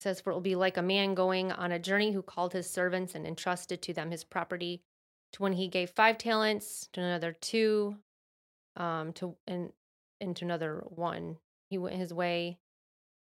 says, 0.03 0.21
For 0.21 0.31
it 0.31 0.35
will 0.35 0.41
be 0.41 0.55
like 0.55 0.77
a 0.77 0.83
man 0.83 1.15
going 1.15 1.53
on 1.53 1.73
a 1.73 1.79
journey 1.79 2.13
who 2.13 2.23
called 2.23 2.53
his 2.53 2.69
servants 2.69 3.15
and 3.15 3.27
entrusted 3.27 3.81
to 3.83 3.95
them 3.95 4.11
his 4.11 4.25
property. 4.25 4.83
To 5.33 5.43
when 5.43 5.55
he 5.55 5.69
gave 5.69 5.91
five 5.91 6.19
talents, 6.19 6.89
to 6.93 7.01
another 7.01 7.33
two, 7.33 7.97
um, 8.77 9.13
to 9.15 9.37
and, 9.47 9.73
and 10.21 10.37
to 10.37 10.45
another 10.45 10.85
one. 10.89 11.39
He 11.71 11.79
went 11.79 11.97
his 11.97 12.13
way. 12.13 12.59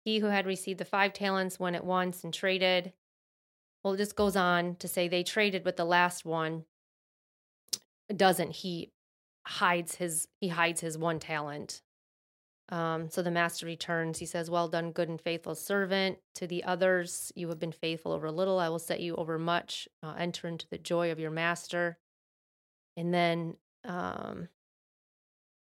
He 0.04 0.20
who 0.20 0.28
had 0.28 0.46
received 0.46 0.80
the 0.80 0.86
five 0.86 1.14
talents 1.14 1.60
went 1.60 1.76
at 1.76 1.84
once 1.84 2.24
and 2.24 2.32
traded. 2.32 2.94
Well, 3.84 3.96
it 3.96 3.98
just 3.98 4.16
goes 4.16 4.36
on 4.36 4.76
to 4.78 4.88
say 4.88 5.08
they 5.08 5.24
traded, 5.24 5.66
with 5.66 5.78
the 5.78 5.86
last 5.86 6.26
one 6.26 6.66
doesn't. 8.16 8.52
He 8.52 8.92
hides 9.48 9.96
his 9.96 10.28
he 10.40 10.50
hides 10.50 10.82
his 10.82 10.98
one 10.98 11.20
talent. 11.20 11.82
Um, 12.70 13.10
so 13.10 13.22
the 13.22 13.32
master 13.32 13.66
returns. 13.66 14.20
He 14.20 14.26
says, 14.26 14.50
"Well 14.50 14.68
done, 14.68 14.92
good 14.92 15.10
and 15.10 15.22
faithful 15.22 15.56
servant. 15.56 16.20
To 16.36 16.48
the 16.48 16.64
others, 16.64 17.32
you 17.36 17.48
have 17.50 17.60
been 17.60 17.72
faithful 17.72 18.12
over 18.12 18.32
little. 18.32 18.60
I 18.60 18.70
will 18.70 18.80
set 18.80 19.00
you 19.00 19.16
over 19.16 19.38
much. 19.38 19.88
Uh, 20.02 20.16
enter 20.18 20.48
into 20.48 20.68
the 20.70 20.78
joy 20.78 21.12
of 21.12 21.20
your 21.20 21.32
master." 21.32 21.98
And 22.98 23.14
then, 23.14 23.58
um, 23.84 24.50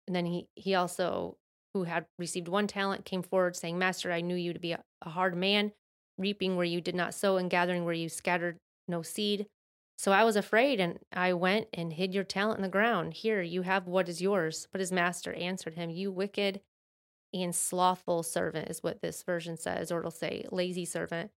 and 0.06 0.14
then 0.14 0.26
he 0.26 0.48
he 0.54 0.74
also, 0.74 1.38
who 1.74 1.84
had 1.84 2.06
received 2.18 2.48
one 2.48 2.66
talent, 2.68 3.04
came 3.04 3.22
forward 3.22 3.56
saying, 3.56 3.78
"Master, 3.78 4.12
I 4.12 4.20
knew 4.20 4.36
you 4.36 4.52
to 4.52 4.60
be 4.60 4.72
a, 4.72 4.84
a 5.02 5.10
hard 5.10 5.36
man, 5.36 5.72
reaping 6.18 6.56
where 6.56 6.64
you 6.64 6.80
did 6.80 6.94
not 6.94 7.14
sow 7.14 7.36
and 7.36 7.50
gathering 7.50 7.84
where 7.84 7.94
you 7.94 8.08
scattered 8.08 8.58
no 8.86 9.02
seed." 9.02 9.48
So 9.98 10.12
I 10.12 10.24
was 10.24 10.36
afraid, 10.36 10.80
and 10.80 10.98
I 11.12 11.32
went 11.32 11.68
and 11.72 11.92
hid 11.92 12.14
your 12.14 12.24
talent 12.24 12.58
in 12.58 12.62
the 12.62 12.68
ground. 12.68 13.14
Here, 13.14 13.42
you 13.42 13.62
have 13.62 13.86
what 13.86 14.08
is 14.08 14.22
yours. 14.22 14.66
But 14.72 14.80
his 14.80 14.90
master 14.90 15.32
answered 15.34 15.74
him, 15.74 15.90
You 15.90 16.10
wicked 16.10 16.60
and 17.32 17.54
slothful 17.54 18.22
servant, 18.22 18.68
is 18.68 18.82
what 18.82 19.00
this 19.00 19.22
version 19.22 19.56
says, 19.56 19.90
or 19.90 20.00
it'll 20.00 20.10
say 20.10 20.44
lazy 20.50 20.84
servant. 20.84 21.30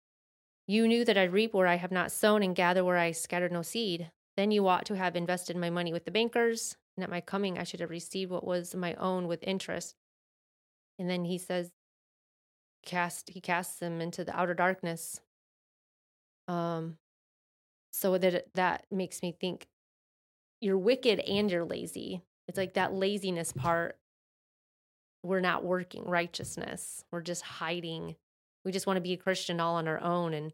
You 0.67 0.89
knew 0.89 1.05
that 1.05 1.19
I 1.19 1.25
reap 1.25 1.55
where 1.55 1.67
I 1.67 1.75
have 1.75 1.93
not 1.93 2.13
sown 2.13 2.43
and 2.43 2.55
gather 2.55 2.85
where 2.85 2.99
I 2.99 3.13
scattered 3.13 3.53
no 3.53 3.63
seed. 3.63 4.11
Then 4.37 4.51
you 4.51 4.67
ought 4.69 4.87
to 4.87 4.97
have 4.97 5.17
invested 5.17 5.57
my 5.57 5.71
money 5.71 5.93
with 5.93 6.05
the 6.05 6.11
bankers, 6.11 6.77
and 6.97 7.05
at 7.05 7.11
my 7.11 7.21
coming 7.21 7.59
I 7.59 7.65
should 7.65 7.81
have 7.81 7.91
received 7.91 8.31
what 8.31 8.45
was 8.45 8.75
my 8.75 8.95
own 8.95 9.27
with 9.27 9.43
interest. 9.43 9.95
And 10.99 11.11
then 11.11 11.25
he 11.25 11.39
says, 11.39 11.71
cast 12.85 13.31
he 13.31 13.41
casts 13.41 13.79
them 13.79 14.01
into 14.01 14.25
the 14.25 14.37
outer 14.37 14.55
darkness. 14.55 15.21
Um 16.49 16.97
so 17.93 18.19
that 18.19 18.47
that 18.55 18.87
makes 18.91 19.23
me 19.23 19.37
think 19.39 19.67
you're 20.61 20.79
wicked 20.79 21.21
and 21.21 21.51
you're 21.51 21.65
lazy. 21.65 22.23
It's 22.49 22.59
like 22.59 22.75
that 22.75 22.93
laziness 22.93 23.53
part 23.53 23.99
we're 25.23 25.41
not 25.41 25.65
working 25.65 26.05
righteousness. 26.05 27.05
We're 27.11 27.21
just 27.21 27.43
hiding. 27.43 28.17
We 28.65 28.73
just 28.73 28.87
want 28.87 28.97
to 28.97 29.03
be 29.03 29.13
a 29.13 29.19
Christian 29.19 29.61
all 29.61 29.77
on 29.77 29.89
our 29.89 30.01
own 30.01 30.35
and 30.35 30.53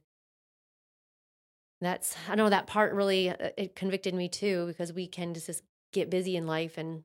that's 1.80 2.16
I 2.28 2.34
know 2.34 2.50
that 2.50 2.66
part 2.66 2.92
really 2.92 3.30
uh, 3.30 3.50
it 3.56 3.76
convicted 3.76 4.14
me 4.14 4.28
too 4.28 4.66
because 4.66 4.92
we 4.92 5.06
can 5.06 5.34
just 5.34 5.62
get 5.92 6.10
busy 6.10 6.36
in 6.36 6.46
life 6.46 6.76
and 6.76 7.04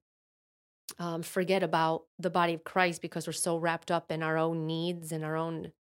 um, 1.00 1.22
forget 1.22 1.64
about 1.64 2.04
the 2.20 2.30
body 2.30 2.54
of 2.54 2.64
Christ 2.64 3.02
because 3.02 3.28
we're 3.28 3.34
so 3.34 3.58
wrapped 3.58 3.92
up 3.92 4.12
in 4.12 4.24
our 4.24 4.38
own 4.38 4.66
needs 4.66 5.12
and 5.12 5.24
our 5.24 5.36
own 5.36 5.72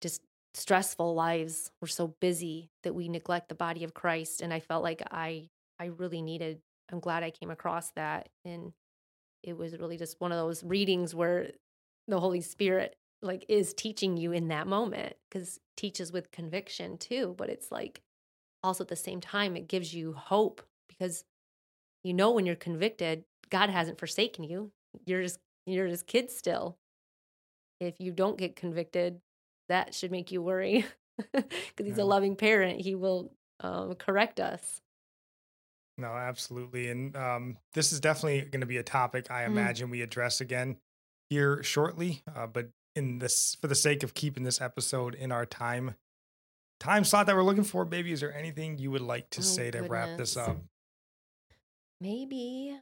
just 0.00 0.22
stressful 0.54 1.14
lives. 1.14 1.70
We're 1.80 1.88
so 1.88 2.14
busy 2.20 2.70
that 2.82 2.94
we 2.94 3.08
neglect 3.08 3.48
the 3.48 3.54
body 3.54 3.84
of 3.84 3.94
Christ. 3.94 4.40
And 4.40 4.52
I 4.52 4.60
felt 4.60 4.82
like 4.82 5.02
I 5.10 5.48
I 5.78 5.86
really 5.86 6.22
needed. 6.22 6.60
I'm 6.92 7.00
glad 7.00 7.22
I 7.22 7.30
came 7.30 7.50
across 7.50 7.90
that, 7.92 8.28
and 8.44 8.72
it 9.44 9.56
was 9.56 9.78
really 9.78 9.96
just 9.96 10.20
one 10.20 10.32
of 10.32 10.38
those 10.38 10.64
readings 10.64 11.14
where 11.14 11.50
the 12.08 12.18
Holy 12.20 12.40
Spirit 12.40 12.96
like 13.22 13.44
is 13.48 13.72
teaching 13.74 14.16
you 14.16 14.32
in 14.32 14.48
that 14.48 14.66
moment 14.66 15.14
because 15.30 15.58
teaches 15.76 16.12
with 16.12 16.30
conviction 16.30 16.98
too. 16.98 17.34
But 17.38 17.48
it's 17.50 17.70
like 17.72 18.00
also 18.62 18.84
at 18.84 18.88
the 18.88 18.96
same 18.96 19.20
time 19.20 19.56
it 19.56 19.68
gives 19.68 19.94
you 19.94 20.12
hope 20.14 20.62
because 20.88 21.24
you 22.02 22.12
know 22.14 22.32
when 22.32 22.46
you're 22.46 22.56
convicted, 22.56 23.24
God 23.50 23.70
hasn't 23.70 23.98
forsaken 23.98 24.44
you. 24.44 24.72
You're 25.06 25.22
just 25.22 25.38
you're 25.66 25.88
just 25.88 26.06
kids 26.06 26.36
still. 26.36 26.76
If 27.80 28.00
you 28.00 28.12
don't 28.12 28.38
get 28.38 28.56
convicted, 28.56 29.20
that 29.68 29.94
should 29.94 30.10
make 30.10 30.30
you 30.32 30.42
worry 30.42 30.84
because 31.32 31.86
he's 31.86 31.98
Yeah. 31.98 32.04
a 32.04 32.06
loving 32.06 32.36
parent. 32.36 32.80
He 32.80 32.94
will 32.94 33.32
um, 33.60 33.94
correct 33.94 34.40
us. 34.40 34.80
No, 35.96 36.08
absolutely. 36.08 36.90
And 36.90 37.14
um, 37.16 37.56
this 37.72 37.92
is 37.92 38.00
definitely 38.00 38.42
going 38.42 38.60
to 38.60 38.66
be 38.66 38.78
a 38.78 38.82
topic 38.82 39.30
I 39.30 39.42
Mhm. 39.42 39.46
imagine 39.46 39.90
we 39.90 40.02
address 40.02 40.40
again 40.40 40.76
here 41.30 41.62
shortly. 41.62 42.22
Uh, 42.34 42.46
but 42.46 42.70
in 42.96 43.18
this, 43.18 43.56
for 43.60 43.66
the 43.68 43.74
sake 43.74 44.02
of 44.02 44.14
keeping 44.14 44.42
this 44.44 44.60
episode 44.60 45.14
in 45.14 45.30
our 45.32 45.46
time 45.46 45.94
time 46.80 47.04
slot 47.04 47.26
that 47.26 47.36
we're 47.36 47.42
looking 47.44 47.64
for, 47.64 47.84
baby, 47.84 48.12
is 48.12 48.20
there 48.20 48.34
anything 48.34 48.76
you 48.78 48.90
would 48.90 49.00
like 49.00 49.30
to 49.30 49.40
Oh, 49.40 49.44
say 49.44 49.70
to 49.70 49.82
wrap 49.84 50.18
this 50.18 50.36
up? 50.36 50.58
Maybe, 52.00 52.76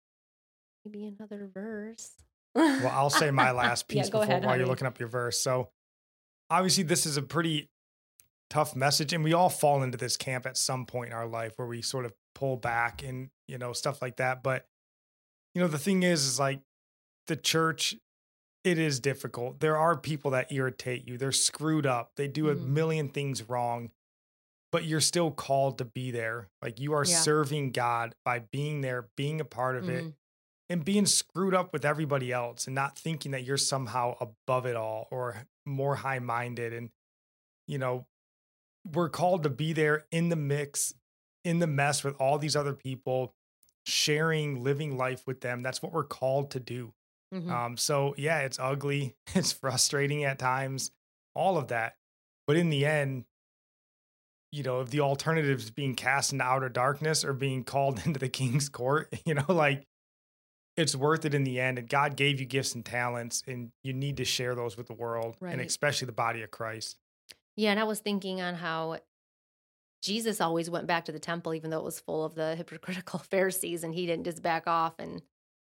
maybe 0.85 1.05
another 1.07 1.49
verse. 1.53 2.13
Well, 2.55 2.89
I'll 2.89 3.11
say 3.11 3.31
my 3.31 3.53
last 3.53 3.89
piece 3.89 4.09
go 4.09 4.21
before 4.21 4.37
ahead, 4.37 4.45
while 4.45 4.57
you're 4.57 4.67
looking 4.67 4.87
up 4.87 4.99
your 4.99 5.09
verse. 5.09 5.39
So 5.41 5.71
obviously 6.51 6.83
this 6.85 7.07
is 7.07 7.17
a 7.17 7.23
pretty 7.23 7.71
tough 8.51 8.75
message 8.77 9.13
and 9.13 9.23
we 9.25 9.33
all 9.33 9.49
fall 9.49 9.83
into 9.83 9.97
this 9.97 10.17
camp 10.17 10.45
at 10.47 10.57
some 10.59 10.85
point 10.85 11.09
in 11.11 11.15
our 11.17 11.27
life 11.27 11.53
where 11.57 11.69
we 11.69 11.81
sort 11.81 12.05
of 12.05 12.13
pull 12.35 12.57
back 12.57 13.03
and 13.03 13.31
you 13.49 13.59
know 13.59 13.73
stuff 13.73 14.01
like 14.03 14.17
that 14.17 14.43
but 14.43 14.67
you 15.55 15.61
know 15.61 15.69
the 15.69 15.79
thing 15.79 16.03
is 16.03 16.25
is 16.25 16.39
like 16.41 16.61
the 17.27 17.37
church 17.37 17.95
it 18.65 18.79
is 18.79 19.01
difficult 19.01 19.61
there 19.61 19.77
are 19.77 19.97
people 19.97 20.31
that 20.33 20.51
irritate 20.53 21.07
you 21.07 21.19
they're 21.19 21.33
screwed 21.33 21.87
up 21.87 22.13
they 22.17 22.29
do 22.29 22.49
a 22.51 22.55
Mhm. 22.55 22.67
million 22.69 23.09
things 23.09 23.43
wrong 23.49 23.91
but 24.71 24.85
you're 24.85 25.01
still 25.01 25.31
called 25.31 25.79
to 25.79 25.85
be 25.85 26.11
there 26.11 26.49
like 26.63 26.81
you 26.81 26.93
are 26.95 27.05
Yeah. 27.05 27.21
serving 27.21 27.73
god 27.73 28.15
by 28.25 28.39
being 28.41 28.81
there 28.81 29.09
being 29.17 29.41
a 29.41 29.45
part 29.45 29.77
of 29.77 29.89
it 29.89 30.05
Mhm. 30.05 30.15
and 30.71 30.85
being 30.85 31.05
screwed 31.07 31.55
up 31.55 31.73
with 31.73 31.85
everybody 31.85 32.33
else 32.33 32.67
and 32.67 32.75
not 32.75 32.99
thinking 32.99 33.33
that 33.33 33.45
you're 33.45 33.59
somehow 33.59 34.17
above 34.21 34.65
it 34.65 34.77
all 34.77 35.07
or 35.11 35.47
more 35.67 35.97
high 35.97 36.19
minded. 36.19 36.73
And, 36.73 36.91
you 37.67 37.77
know, 37.79 38.07
we're 38.91 39.11
called 39.11 39.43
to 39.43 39.51
be 39.51 39.73
there 39.75 40.07
in 40.11 40.31
the 40.31 40.37
mix, 40.37 40.95
in 41.45 41.59
the 41.59 41.67
mess 41.67 42.05
with 42.05 42.15
all 42.21 42.39
these 42.39 42.57
other 42.57 42.75
people, 42.75 43.35
sharing, 43.87 44.63
living 44.63 44.97
life 44.97 45.27
with 45.27 45.41
them. 45.41 45.63
That's 45.63 45.83
what 45.83 45.93
we're 45.93 46.05
called 46.05 46.51
to 46.53 46.61
do. 46.61 46.93
Mhm. 47.35 47.51
Um, 47.51 47.77
so, 47.77 48.15
yeah, 48.19 48.41
it's 48.41 48.59
ugly, 48.59 49.17
it's 49.35 49.53
frustrating 49.53 50.25
at 50.25 50.39
times, 50.39 50.93
all 51.35 51.57
of 51.57 51.69
that. 51.69 51.97
But 52.47 52.57
in 52.57 52.71
the 52.71 52.85
end, 52.87 53.25
you 54.51 54.63
know, 54.63 54.81
if 54.83 54.91
the 54.91 55.01
alternative 55.01 55.59
is 55.61 55.71
being 55.71 55.95
cast 55.95 56.33
into 56.33 56.45
outer 56.45 56.69
darkness 56.69 57.25
or 57.25 57.33
being 57.33 57.65
called 57.65 58.01
into 58.07 58.19
the 58.21 58.29
king's 58.29 58.69
court, 58.69 59.13
you 59.25 59.35
know, 59.35 59.45
like 59.49 59.87
it's 60.77 60.95
worth 60.95 61.25
it 61.25 61.35
in 61.35 61.45
the 61.45 61.61
end. 61.61 61.79
And 61.79 61.89
God 61.89 62.17
gave 62.17 62.39
you 62.41 62.47
gifts 62.47 62.75
and 62.75 62.85
talents, 62.85 63.43
and 63.47 63.73
you 63.83 63.93
need 63.93 64.19
to 64.19 64.25
share 64.25 64.55
those 64.55 64.77
with 64.77 64.87
the 64.87 64.95
world 64.95 65.37
and 65.41 65.61
especially 65.61 66.07
the 66.07 66.13
body 66.13 66.43
of 66.43 66.51
Christ. 66.51 66.99
Yeah, 67.57 67.71
and 67.71 67.81
I 67.81 67.85
was 67.85 68.01
thinking 68.01 68.41
on 68.41 68.55
how 68.55 68.99
Jesus 70.03 70.41
always 70.41 70.69
went 70.69 70.89
back 70.89 71.05
to 71.05 71.13
the 71.13 71.19
temple, 71.19 71.55
even 71.55 71.71
though 71.71 71.79
it 71.79 71.85
was 71.85 72.01
full 72.01 72.25
of 72.25 72.35
the 72.35 72.57
hypocritical 72.57 73.21
Pharisees, 73.21 73.85
and 73.85 73.95
he 73.95 74.07
didn't 74.07 74.25
just 74.25 74.43
back 74.43 74.67
off. 74.67 74.95
And 74.99 75.23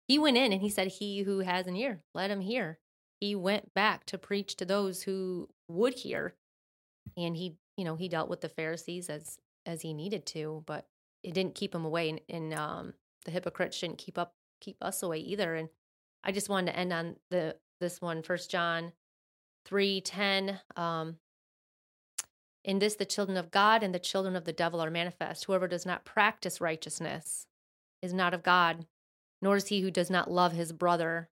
he 0.08 0.20
went 0.20 0.38
in 0.38 0.54
and 0.54 0.62
he 0.62 0.70
said, 0.70 0.88
He 0.88 1.24
who 1.24 1.40
has 1.40 1.68
an 1.68 1.76
ear, 1.76 2.02
let 2.14 2.32
him 2.32 2.42
hear. 2.42 2.80
He 3.20 3.36
went 3.36 3.74
back 3.74 4.06
to 4.08 4.18
preach 4.18 4.56
to 4.58 4.66
those 4.66 5.04
who 5.04 5.50
would 5.68 5.96
hear. 5.96 6.36
And 7.18 7.36
he, 7.36 7.56
you 7.76 7.84
know, 7.84 7.96
he 7.96 8.08
dealt 8.08 8.30
with 8.30 8.42
the 8.42 8.50
Pharisees 8.50 9.10
as 9.10 9.38
as 9.66 9.82
he 9.82 9.94
needed 9.94 10.26
to, 10.28 10.64
but 10.66 10.86
it 11.24 11.34
didn't 11.34 11.56
keep 11.56 11.76
him 11.76 11.84
away. 11.84 12.10
And, 12.10 12.22
and 12.30 12.54
um, 12.54 12.94
the 13.26 13.32
hypocrites 13.32 13.76
shouldn't 13.76 13.98
keep 13.98 14.18
up 14.18 14.34
keep 14.62 14.78
us 14.82 15.02
away 15.02 15.18
either. 15.18 15.56
And 15.56 15.70
I 16.24 16.32
just 16.32 16.50
wanted 16.50 16.72
to 16.72 16.80
end 16.80 16.94
on 16.94 17.16
the 17.32 17.56
this 17.82 18.02
one, 18.02 18.22
First 18.22 18.52
John 18.52 18.94
three 19.66 20.00
ten. 20.02 20.60
Um, 20.76 21.18
In 22.68 22.80
this, 22.80 22.96
the 22.96 23.06
children 23.06 23.38
of 23.38 23.50
God 23.50 23.82
and 23.82 23.96
the 23.96 24.00
children 24.00 24.36
of 24.36 24.44
the 24.44 24.52
devil 24.52 24.82
are 24.82 24.92
manifest. 24.92 25.46
Whoever 25.46 25.70
does 25.70 25.86
not 25.86 26.04
practice 26.04 26.60
righteousness 26.60 27.48
is 28.02 28.14
not 28.14 28.34
of 28.34 28.44
God, 28.44 28.86
nor 29.42 29.56
is 29.56 29.68
he 29.68 29.80
who 29.82 29.90
does 29.90 30.10
not 30.10 30.30
love 30.30 30.52
his 30.52 30.74
brother. 30.74 31.30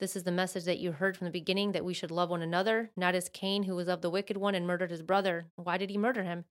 This 0.00 0.16
is 0.16 0.24
the 0.24 0.32
message 0.32 0.64
that 0.64 0.80
you 0.80 0.90
heard 0.90 1.16
from 1.16 1.26
the 1.26 1.30
beginning 1.30 1.70
that 1.72 1.84
we 1.84 1.94
should 1.94 2.10
love 2.10 2.28
one 2.28 2.42
another, 2.42 2.90
not 2.96 3.14
as 3.14 3.28
Cain, 3.28 3.62
who 3.62 3.76
was 3.76 3.86
of 3.86 4.00
the 4.00 4.10
wicked 4.10 4.36
one 4.36 4.56
and 4.56 4.66
murdered 4.66 4.90
his 4.90 5.02
brother. 5.02 5.46
Why 5.54 5.78
did 5.78 5.90
he 5.90 5.96
murder 5.96 6.24
him? 6.24 6.44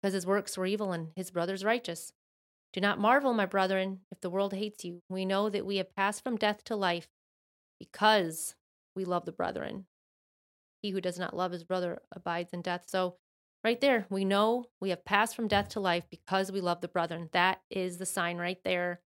Because 0.00 0.14
his 0.14 0.24
works 0.24 0.56
were 0.56 0.66
evil 0.66 0.92
and 0.92 1.08
his 1.16 1.32
brother's 1.32 1.64
righteous. 1.64 2.12
Do 2.72 2.80
not 2.80 3.00
marvel, 3.00 3.34
my 3.34 3.44
brethren, 3.44 4.02
if 4.12 4.20
the 4.20 4.30
world 4.30 4.54
hates 4.54 4.84
you. 4.84 5.00
We 5.08 5.24
know 5.24 5.50
that 5.50 5.66
we 5.66 5.78
have 5.78 5.96
passed 5.96 6.22
from 6.22 6.36
death 6.36 6.62
to 6.66 6.76
life 6.76 7.08
because 7.80 8.54
we 8.94 9.04
love 9.04 9.24
the 9.24 9.32
brethren. 9.32 9.86
He 10.80 10.90
who 10.90 11.00
does 11.00 11.18
not 11.18 11.36
love 11.36 11.50
his 11.50 11.64
brother 11.64 12.02
abides 12.12 12.52
in 12.52 12.62
death. 12.62 12.84
So, 12.86 13.16
right 13.64 13.80
there, 13.80 14.06
we 14.10 14.24
know 14.24 14.66
we 14.80 14.90
have 14.90 15.04
passed 15.04 15.36
from 15.36 15.48
death 15.48 15.70
to 15.70 15.80
life 15.80 16.04
because 16.10 16.52
we 16.52 16.60
love 16.60 16.80
the 16.80 16.88
brethren. 16.88 17.28
That 17.32 17.60
is 17.70 17.98
the 17.98 18.06
sign 18.06 18.38
right 18.38 18.58
there. 18.64 19.00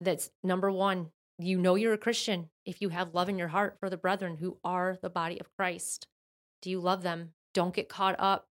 That's 0.00 0.30
number 0.42 0.70
one 0.70 1.10
you 1.38 1.58
know 1.58 1.74
you're 1.74 1.92
a 1.92 1.98
Christian 1.98 2.50
if 2.64 2.80
you 2.80 2.90
have 2.90 3.14
love 3.14 3.28
in 3.28 3.38
your 3.38 3.48
heart 3.48 3.76
for 3.80 3.90
the 3.90 3.96
brethren 3.96 4.36
who 4.36 4.58
are 4.64 4.98
the 5.02 5.10
body 5.10 5.40
of 5.40 5.54
Christ. 5.56 6.06
Do 6.62 6.70
you 6.70 6.80
love 6.80 7.02
them? 7.02 7.30
Don't 7.52 7.74
get 7.74 7.88
caught 7.88 8.16
up 8.18 8.46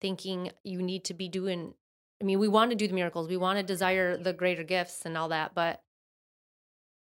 thinking 0.00 0.50
you 0.64 0.82
need 0.82 1.04
to 1.04 1.14
be 1.14 1.28
doing. 1.28 1.74
I 2.20 2.24
mean, 2.24 2.38
we 2.38 2.48
want 2.48 2.70
to 2.70 2.76
do 2.76 2.88
the 2.88 2.94
miracles, 2.94 3.28
we 3.28 3.36
want 3.36 3.58
to 3.58 3.62
desire 3.62 4.16
the 4.16 4.32
greater 4.32 4.64
gifts 4.64 5.04
and 5.04 5.16
all 5.16 5.28
that, 5.28 5.54
but 5.54 5.82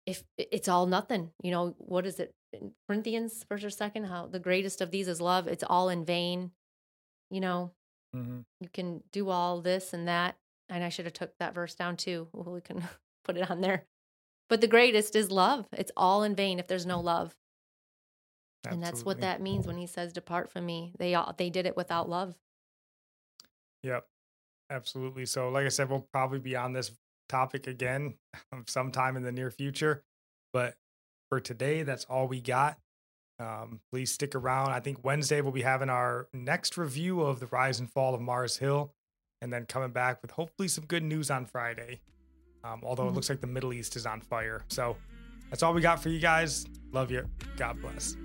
if 0.05 0.23
it's 0.37 0.67
all 0.67 0.87
nothing, 0.87 1.31
you 1.43 1.51
know, 1.51 1.75
what 1.77 2.05
is 2.05 2.19
it? 2.19 2.33
In 2.53 2.71
Corinthians, 2.87 3.45
first 3.47 3.63
or 3.63 3.69
second, 3.69 4.05
how 4.05 4.27
the 4.27 4.39
greatest 4.39 4.81
of 4.81 4.91
these 4.91 5.07
is 5.07 5.21
love. 5.21 5.47
It's 5.47 5.63
all 5.63 5.89
in 5.89 6.03
vain. 6.03 6.51
You 7.31 7.41
know, 7.41 7.71
mm-hmm. 8.15 8.39
you 8.59 8.69
can 8.73 9.01
do 9.11 9.29
all 9.29 9.61
this 9.61 9.93
and 9.93 10.07
that. 10.07 10.35
And 10.69 10.83
I 10.83 10.89
should 10.89 11.05
have 11.05 11.13
took 11.13 11.37
that 11.39 11.53
verse 11.53 11.75
down 11.75 11.97
too. 11.97 12.27
Well, 12.33 12.53
we 12.53 12.61
can 12.61 12.83
put 13.23 13.37
it 13.37 13.49
on 13.49 13.61
there. 13.61 13.85
But 14.49 14.61
the 14.61 14.67
greatest 14.67 15.15
is 15.15 15.31
love. 15.31 15.65
It's 15.71 15.91
all 15.95 16.23
in 16.23 16.35
vain 16.35 16.59
if 16.59 16.67
there's 16.67 16.85
no 16.85 16.99
love. 16.99 17.35
Absolutely. 18.65 18.75
And 18.75 18.83
that's 18.83 19.05
what 19.05 19.21
that 19.21 19.41
means 19.41 19.65
when 19.65 19.77
he 19.77 19.87
says 19.87 20.13
depart 20.13 20.51
from 20.51 20.65
me. 20.65 20.91
They 20.99 21.15
all 21.15 21.33
they 21.37 21.49
did 21.49 21.65
it 21.65 21.77
without 21.77 22.09
love. 22.09 22.35
Yep. 23.83 24.05
Absolutely. 24.69 25.25
So 25.25 25.49
like 25.49 25.65
I 25.65 25.69
said, 25.69 25.89
we'll 25.89 26.07
probably 26.13 26.39
be 26.39 26.55
on 26.55 26.73
this 26.73 26.91
topic 27.27 27.65
again 27.67 28.15
sometime 28.67 29.17
in 29.17 29.23
the 29.23 29.31
near 29.31 29.49
future. 29.49 30.03
But 30.53 30.75
for 31.29 31.39
today, 31.39 31.83
that's 31.83 32.05
all 32.05 32.27
we 32.27 32.41
got. 32.41 32.77
Um, 33.41 33.79
please 33.91 34.11
stick 34.11 34.35
around. 34.35 34.69
I 34.69 34.79
think 34.79 35.03
Wednesday 35.03 35.41
we'll 35.41 35.51
be 35.51 35.63
having 35.63 35.89
our 35.89 36.27
next 36.33 36.77
review 36.77 37.21
of 37.21 37.39
the 37.39 37.47
rise 37.47 37.79
and 37.79 37.89
fall 37.89 38.13
of 38.13 38.21
Mars 38.21 38.57
Hill, 38.57 38.93
and 39.41 39.51
then 39.51 39.65
coming 39.65 39.91
back 39.91 40.21
with 40.21 40.31
hopefully 40.31 40.67
some 40.67 40.85
good 40.85 41.03
news 41.03 41.31
on 41.31 41.45
Friday 41.45 42.01
um, 42.63 42.81
although 42.83 43.03
mm-hmm. 43.03 43.11
it 43.11 43.15
looks 43.15 43.29
like 43.29 43.41
the 43.41 43.47
Middle 43.47 43.73
East 43.73 43.95
is 43.95 44.05
on 44.05 44.21
fire. 44.21 44.63
So 44.67 44.95
that's 45.49 45.63
all 45.63 45.73
we 45.73 45.81
got 45.81 46.01
for 46.01 46.09
you 46.09 46.19
guys. 46.19 46.65
Love 46.91 47.11
you. 47.11 47.27
God 47.57 47.81
bless. 47.81 48.15